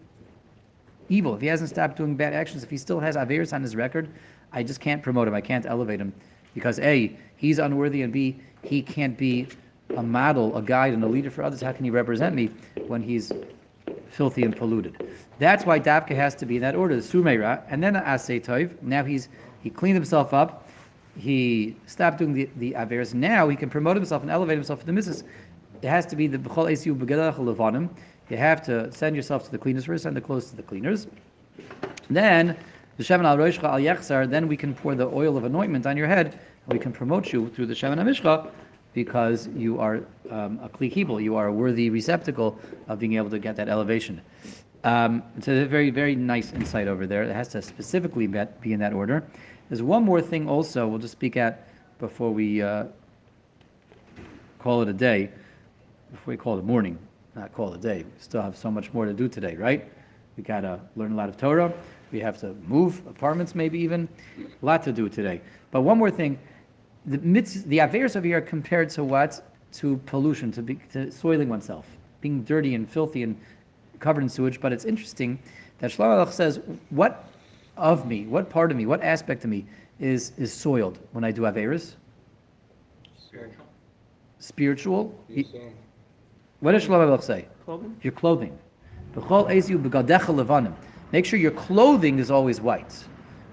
evil, 1.10 1.36
if 1.36 1.42
he 1.42 1.48
hasn't 1.48 1.70
stopped 1.70 1.98
doing 1.98 2.16
bad 2.16 2.34
actions, 2.34 2.64
if 2.64 2.70
he 2.70 2.78
still 2.78 3.00
has 3.00 3.16
averis 3.16 3.54
on 3.54 3.62
his 3.62 3.76
record, 3.76 4.10
I 4.52 4.64
just 4.64 4.80
can't 4.80 5.04
promote 5.04 5.28
him. 5.28 5.34
I 5.34 5.42
can't 5.42 5.66
elevate 5.66 6.00
him 6.00 6.14
because 6.54 6.80
a 6.80 7.16
he's 7.38 7.60
unworthy, 7.60 8.02
and 8.02 8.12
b 8.12 8.40
he 8.64 8.82
can't 8.82 9.18
be 9.18 9.48
a 9.96 10.04
model, 10.04 10.56
a 10.58 10.62
guide, 10.62 10.94
and 10.94 11.04
a 11.04 11.08
leader 11.08 11.30
for 11.30 11.44
others. 11.44 11.62
How 11.62 11.72
can 11.72 11.84
he 11.84 11.92
represent 11.92 12.36
me 12.36 12.50
when 12.88 13.02
he's 13.02 13.32
filthy 14.10 14.44
and 14.44 14.56
polluted? 14.56 15.08
That's 15.42 15.66
why 15.66 15.80
Davka 15.80 16.16
has 16.16 16.36
to 16.36 16.46
be 16.46 16.58
in 16.58 16.62
that 16.62 16.76
order, 16.76 16.96
the 16.96 17.02
Sumeira, 17.02 17.64
and 17.68 17.82
then 17.82 17.94
the 17.94 18.02
Asay 18.02 18.46
Toiv. 18.46 18.80
Now 18.84 19.04
he's 19.04 19.28
he 19.64 19.72
cleaned 19.72 19.96
himself 19.96 20.36
up, 20.36 20.70
he 21.18 21.76
stopped 21.88 22.20
doing 22.20 22.34
the, 22.34 22.48
the 22.58 22.74
Averis. 22.74 23.16
Now 23.16 23.50
he 23.50 23.56
can 23.56 23.68
promote 23.68 23.96
himself 23.96 24.22
and 24.22 24.30
elevate 24.30 24.56
himself 24.56 24.82
to 24.82 24.86
the 24.86 24.94
missus. 24.94 25.24
It 25.82 25.88
has 25.88 26.06
to 26.06 26.16
be 26.16 26.28
the 26.28 26.38
B'chol 26.38 26.72
Esiu 26.72 26.96
B'gedach 26.96 27.38
Levanim. 27.38 27.90
You 28.30 28.38
have 28.38 28.62
to 28.68 28.92
send 28.92 29.16
yourself 29.16 29.44
to 29.46 29.52
the 29.52 29.58
cleaners 29.58 29.86
first, 29.86 30.04
send 30.04 30.16
the 30.16 30.22
clothes 30.22 30.52
to 30.52 30.56
the 30.56 30.62
cleaners. 30.62 31.08
Then, 32.12 32.56
the 32.98 33.04
Shemin 33.04 33.26
al 33.26 33.38
Roshcha 33.38 33.64
al 33.64 33.80
Yechzar, 33.80 34.30
then 34.30 34.48
we 34.48 34.56
can 34.56 34.76
pour 34.76 34.94
the 34.94 35.08
oil 35.08 35.38
of 35.38 35.44
anointment 35.44 35.88
on 35.88 35.98
your 35.98 36.08
head, 36.08 36.40
we 36.68 36.78
can 36.78 36.92
promote 36.92 37.34
you 37.34 37.50
through 37.50 37.66
the 37.66 37.74
Shemin 37.74 37.98
HaMishcha 37.98 38.52
because 38.94 39.48
you 39.56 39.80
are 39.80 40.02
um, 40.30 40.60
a 40.62 40.70
kli 40.70 41.24
you 41.24 41.36
are 41.36 41.48
a 41.48 41.52
worthy 41.52 41.90
receptacle 41.90 42.60
of 42.88 43.00
being 43.00 43.14
able 43.14 43.30
to 43.32 43.40
get 43.40 43.56
that 43.56 43.70
elevation. 43.70 44.22
Um, 44.84 45.22
it's 45.38 45.48
a 45.48 45.66
very, 45.66 45.92
very 45.92 46.16
nice 46.16 46.54
insight 46.54 46.88
over 46.88 47.06
there. 47.06 47.24
It 47.24 47.34
has 47.34 47.50
to 47.50 47.62
specifically 47.62 48.28
be 48.28 48.74
in 48.74 48.80
that 48.80 48.94
order. 48.94 49.24
There's 49.70 49.84
one 49.84 50.04
more 50.04 50.22
thing 50.22 50.50
also, 50.50 50.88
we'll 50.88 51.00
just 51.00 51.12
speak 51.14 51.38
at 51.38 51.68
before 52.00 52.32
we 52.32 52.62
uh, 52.62 52.86
call 54.60 54.82
it 54.82 54.90
a 54.90 54.94
day, 54.94 55.30
before 56.12 56.34
we 56.34 56.38
call 56.38 56.58
it 56.58 56.62
a 56.62 56.64
morning, 56.64 56.98
not 57.36 57.54
call 57.54 57.74
it 57.74 57.78
a 57.78 57.82
day. 57.82 58.04
We 58.04 58.20
still 58.20 58.42
have 58.42 58.58
so 58.58 58.72
much 58.72 58.92
more 58.92 59.06
to 59.06 59.14
do 59.14 59.28
today, 59.28 59.56
right? 59.56 59.90
We 60.36 60.44
got 60.44 60.62
to 60.62 60.80
learn 60.96 61.12
a 61.12 61.16
lot 61.16 61.30
of 61.30 61.38
Torah. 61.38 61.72
We 62.12 62.20
have 62.20 62.40
to 62.40 62.54
move 62.68 63.02
apartments, 63.08 63.56
maybe 63.56 63.80
even. 63.80 64.10
A 64.40 64.66
lot 64.66 64.84
to 64.84 64.92
do 64.92 65.08
today. 65.08 65.42
But 65.70 65.82
one 65.82 65.98
more 65.98 66.12
thing 66.12 66.40
the, 67.06 67.18
mitz, 67.20 67.64
the 67.66 67.80
Averis 67.80 68.16
over 68.16 68.26
here 68.26 68.38
are 68.38 68.42
compared 68.42 68.90
to 68.92 69.04
what? 69.04 69.42
To 69.74 69.98
pollution, 70.06 70.52
to, 70.52 70.62
be, 70.62 70.76
to 70.92 71.12
soiling 71.12 71.50
oneself, 71.50 71.86
being 72.20 72.44
dirty 72.44 72.76
and 72.76 72.90
filthy 72.90 73.24
and 73.24 73.40
covered 74.02 74.22
in 74.22 74.30
sewage. 74.30 74.60
But 74.60 74.74
it's 74.74 74.86
interesting 74.86 75.40
that 75.80 75.92
Shlomo 75.92 76.30
says, 76.30 76.60
what 76.90 77.30
of 77.78 78.06
me, 78.06 78.28
what 78.28 78.50
part 78.50 78.72
of 78.72 78.78
me, 78.78 78.86
what 78.86 79.02
aspect 79.02 79.44
of 79.46 79.50
me 79.50 79.66
is, 80.00 80.34
is 80.38 80.52
soiled 80.52 81.00
when 81.14 81.24
I 81.24 81.32
do 81.32 81.44
Averis? 81.44 81.96
Spiritual. 83.18 83.66
Spiritual. 84.40 85.16
What 86.60 86.74
does 86.74 86.86
Shlomo 86.86 87.22
say? 87.24 87.48
Clothing. 87.64 87.96
Your 88.02 88.14
clothing. 88.14 88.58
Make 91.12 91.26
sure 91.26 91.40
your 91.40 91.52
clothing 91.52 92.20
is 92.20 92.32
always 92.32 92.62
white. 92.62 93.04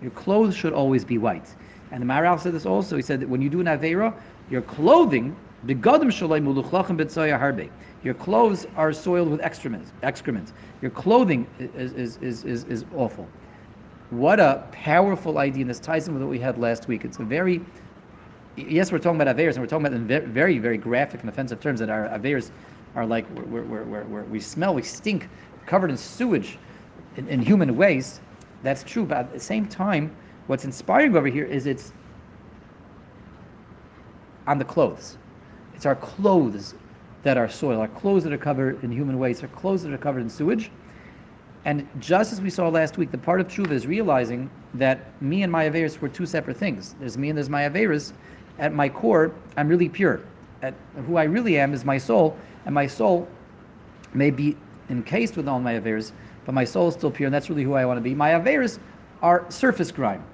Your 0.01 0.13
clothes 0.13 0.55
should 0.55 0.73
always 0.73 1.05
be 1.05 1.19
white. 1.19 1.49
And 1.91 2.03
the 2.03 2.07
Maharal 2.07 2.39
said 2.39 2.53
this 2.53 2.67
also. 2.67 2.97
He 2.97 3.03
said 3.03 3.21
that 3.21 3.29
when 3.29 3.41
you 3.41 3.49
do 3.49 3.61
an 3.61 3.67
Avera, 3.67 4.15
your 4.51 4.63
clothing, 4.63 5.35
your 8.05 8.15
clothes 8.15 8.67
are 8.77 8.93
soiled 8.93 9.29
with 9.29 9.41
excrement. 9.41 9.93
excrement. 10.03 10.53
Your 10.81 10.91
clothing 10.93 11.47
is, 11.59 11.93
is, 11.95 12.17
is, 12.19 12.45
is, 12.45 12.65
is 12.65 12.85
awful. 12.95 13.27
What 14.11 14.39
a 14.41 14.65
powerful 14.71 15.39
idea, 15.39 15.63
and 15.63 15.71
this 15.71 15.81
ties 15.81 16.07
in 16.09 16.15
with 16.15 16.23
what 16.23 16.31
we 16.31 16.39
had 16.39 16.59
last 16.59 16.87
week. 16.89 17.05
It's 17.05 17.19
a 17.19 17.25
very, 17.25 17.61
yes, 18.57 18.93
we're 18.93 18.99
talking 18.99 19.21
about 19.21 19.37
Averas, 19.37 19.55
and 19.55 19.59
we're 19.59 19.67
talking 19.67 19.87
about 19.87 19.97
in 19.97 20.33
very, 20.33 20.59
very 20.59 20.79
graphic 20.79 21.21
and 21.21 21.29
offensive 21.29 21.61
terms 21.61 21.81
that 21.81 21.91
our 21.91 22.09
Averas 22.09 22.51
are 22.95 23.05
like, 23.05 23.29
we're, 23.31 23.65
we're, 23.65 24.05
we're, 24.05 24.25
we 24.25 24.41
smell, 24.41 24.75
we 24.75 24.83
stink, 24.83 25.29
covered 25.67 25.91
in 25.91 25.97
sewage, 25.97 26.57
in, 27.17 27.29
in 27.29 27.43
human 27.43 27.77
waste. 27.77 28.21
That's 28.63 28.85
true, 28.85 29.05
but 29.05 29.19
at 29.19 29.33
the 29.33 29.41
same 29.41 29.67
time, 29.67 30.15
what's 30.47 30.65
inspiring 30.65 31.17
over 31.17 31.27
here 31.27 31.45
is 31.45 31.67
it's 31.67 31.93
on 34.47 34.59
the 34.59 34.65
clothes. 34.65 35.19
It's 35.79 35.87
our 35.87 35.95
clothes 35.95 36.75
that 37.23 37.37
are 37.39 37.49
soil, 37.49 37.81
our 37.81 37.87
clothes 37.87 38.25
that 38.25 38.33
are 38.33 38.37
covered 38.37 38.83
in 38.83 38.91
human 38.91 39.17
waste, 39.17 39.45
our 39.45 39.49
clothes 39.51 39.85
that 39.85 39.93
are 39.93 39.99
covered 39.99 40.23
in 40.23 40.29
sewage. 40.29 40.73
And 41.65 41.87
just 42.01 42.33
as 42.33 42.41
we 42.41 42.51
saw 42.51 42.69
last 42.69 42.99
week, 42.99 43.13
the 43.13 43.19
part 43.19 43.41
of 43.41 43.47
tshuva 43.47 43.71
is 43.71 43.87
realizing 43.87 44.51
that 44.75 44.99
me 45.23 45.45
and 45.45 45.53
my 45.53 45.71
Averis 45.71 46.01
were 46.01 46.09
two 46.09 46.27
separate 46.27 46.57
things. 46.57 46.97
There's 46.99 47.17
me 47.17 47.29
and 47.29 47.37
there's 47.39 47.49
my 47.49 47.63
Averis. 47.63 48.13
At 48.59 48.75
my 48.75 48.89
core, 48.89 49.31
I'm 49.57 49.69
really 49.69 49.89
pure. 49.89 50.21
At 50.63 50.75
who 51.07 51.17
I 51.17 51.23
really 51.23 51.61
am 51.61 51.73
is 51.73 51.85
my 51.85 51.97
soul, 51.97 52.37
and 52.67 52.75
my 52.75 52.89
soul 52.89 53.29
may 54.15 54.33
be 54.33 54.57
encased 54.91 55.37
with 55.37 55.47
all 55.47 55.61
my 55.61 55.75
Averis, 55.75 56.11
but 56.45 56.57
my 56.57 56.65
soul 56.65 56.89
is 56.89 56.95
still 56.95 57.13
pure, 57.13 57.29
and 57.29 57.35
that's 57.35 57.51
really 57.51 57.63
who 57.63 57.75
I 57.75 57.85
want 57.85 57.99
to 57.99 58.03
be. 58.03 58.17
My 58.17 58.31
Averis 58.31 58.81
are 59.23 59.49
surface 59.49 59.93
grime. 59.93 60.25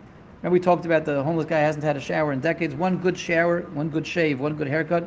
Remember 0.40 0.54
we 0.54 0.60
talked 0.60 0.86
about 0.86 1.04
the 1.04 1.22
homeless 1.22 1.44
guy 1.44 1.58
hasn't 1.58 1.84
had 1.84 1.98
a 1.98 2.00
shower 2.00 2.32
in 2.32 2.40
decades. 2.40 2.74
One 2.74 2.96
good 2.96 3.18
shower, 3.18 3.60
one 3.74 3.90
good 3.90 4.06
shave, 4.06 4.40
one 4.40 4.54
good 4.54 4.68
haircut 4.68 5.06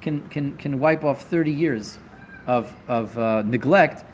can, 0.00 0.26
can, 0.28 0.56
can 0.56 0.78
wipe 0.78 1.04
off 1.04 1.22
30 1.24 1.50
years 1.50 1.98
of, 2.46 2.72
of 2.88 3.16
uh, 3.18 3.42
neglect. 3.42 4.04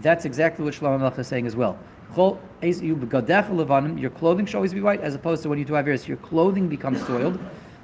That's 0.00 0.24
exactly 0.24 0.64
what 0.64 0.74
Shlomo 0.74 0.98
Melech 0.98 1.18
is 1.18 1.26
saying 1.26 1.46
as 1.46 1.56
well. 1.56 1.78
Your 2.16 4.10
clothing 4.10 4.46
should 4.46 4.56
always 4.56 4.74
be 4.74 4.80
white, 4.80 5.00
as 5.00 5.14
opposed 5.14 5.42
to 5.42 5.48
when 5.48 5.58
you 5.58 5.64
do 5.64 5.72
Averis, 5.72 6.06
your 6.06 6.16
clothing 6.18 6.68
becomes 6.68 7.04
soiled. 7.06 7.38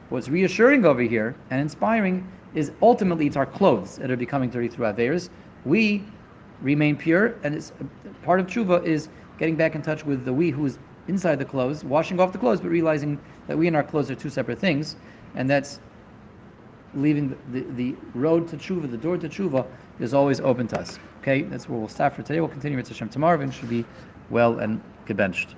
What's 0.09 0.29
reassuring 0.29 0.85
over 0.85 1.03
here 1.03 1.37
and 1.51 1.61
inspiring 1.61 2.27
is 2.55 2.73
ultimately 2.83 3.27
it's 3.27 3.37
our 3.37 3.47
clothes 3.47 3.97
that 3.97 4.11
are 4.11 4.17
becoming 4.17 4.51
dirty 4.51 4.69
through 4.69 4.87
Averis. 4.87 5.31
We 5.65 6.05
remain 6.63 6.97
pure, 6.97 7.37
and 7.43 7.55
it's 7.55 7.73
part 8.23 8.41
of 8.41 8.47
tshuva 8.47 8.85
is 8.85 9.09
getting 9.39 9.57
back 9.57 9.75
in 9.75 9.83
touch 9.83 10.05
with 10.05 10.25
the 10.25 10.33
we 10.33 10.51
who 10.51 10.67
is 10.67 10.79
inside 11.09 11.39
the 11.39 11.45
clothes, 11.45 11.85
washing 11.85 12.21
off 12.21 12.33
the 12.33 12.39
clothes, 12.39 12.61
but 12.61 12.69
realizing 12.69 13.19
that 13.47 13.57
we 13.57 13.67
and 13.67 13.77
our 13.77 13.83
clothes 13.83 14.11
are 14.11 14.15
two 14.15 14.31
separate 14.31 14.59
things, 14.59 14.97
and 15.35 15.49
that's 15.49 15.81
leaving 16.95 17.29
the, 17.29 17.61
the, 17.61 17.61
the 17.77 17.97
road 18.15 18.49
to 18.49 18.57
tshuva, 18.57 18.91
the 18.91 18.97
door 18.97 19.17
to 19.19 19.29
tshuva, 19.29 19.67
is 19.99 20.15
always 20.15 20.41
open 20.41 20.67
to 20.69 20.81
us. 20.81 20.99
Okay, 21.21 21.43
that's 21.43 21.69
where 21.69 21.79
we'll 21.79 21.89
stop 21.89 22.15
for 22.15 22.23
today. 22.23 22.41
We'll 22.41 22.49
continue 22.49 22.77
with 22.77 22.89
Hashem 22.89 23.11
tomorrow, 23.11 23.41
and 23.41 23.53
should 23.53 23.69
be 23.69 23.85
well 24.31 24.59
and 24.59 24.81
gebenched. 25.07 25.55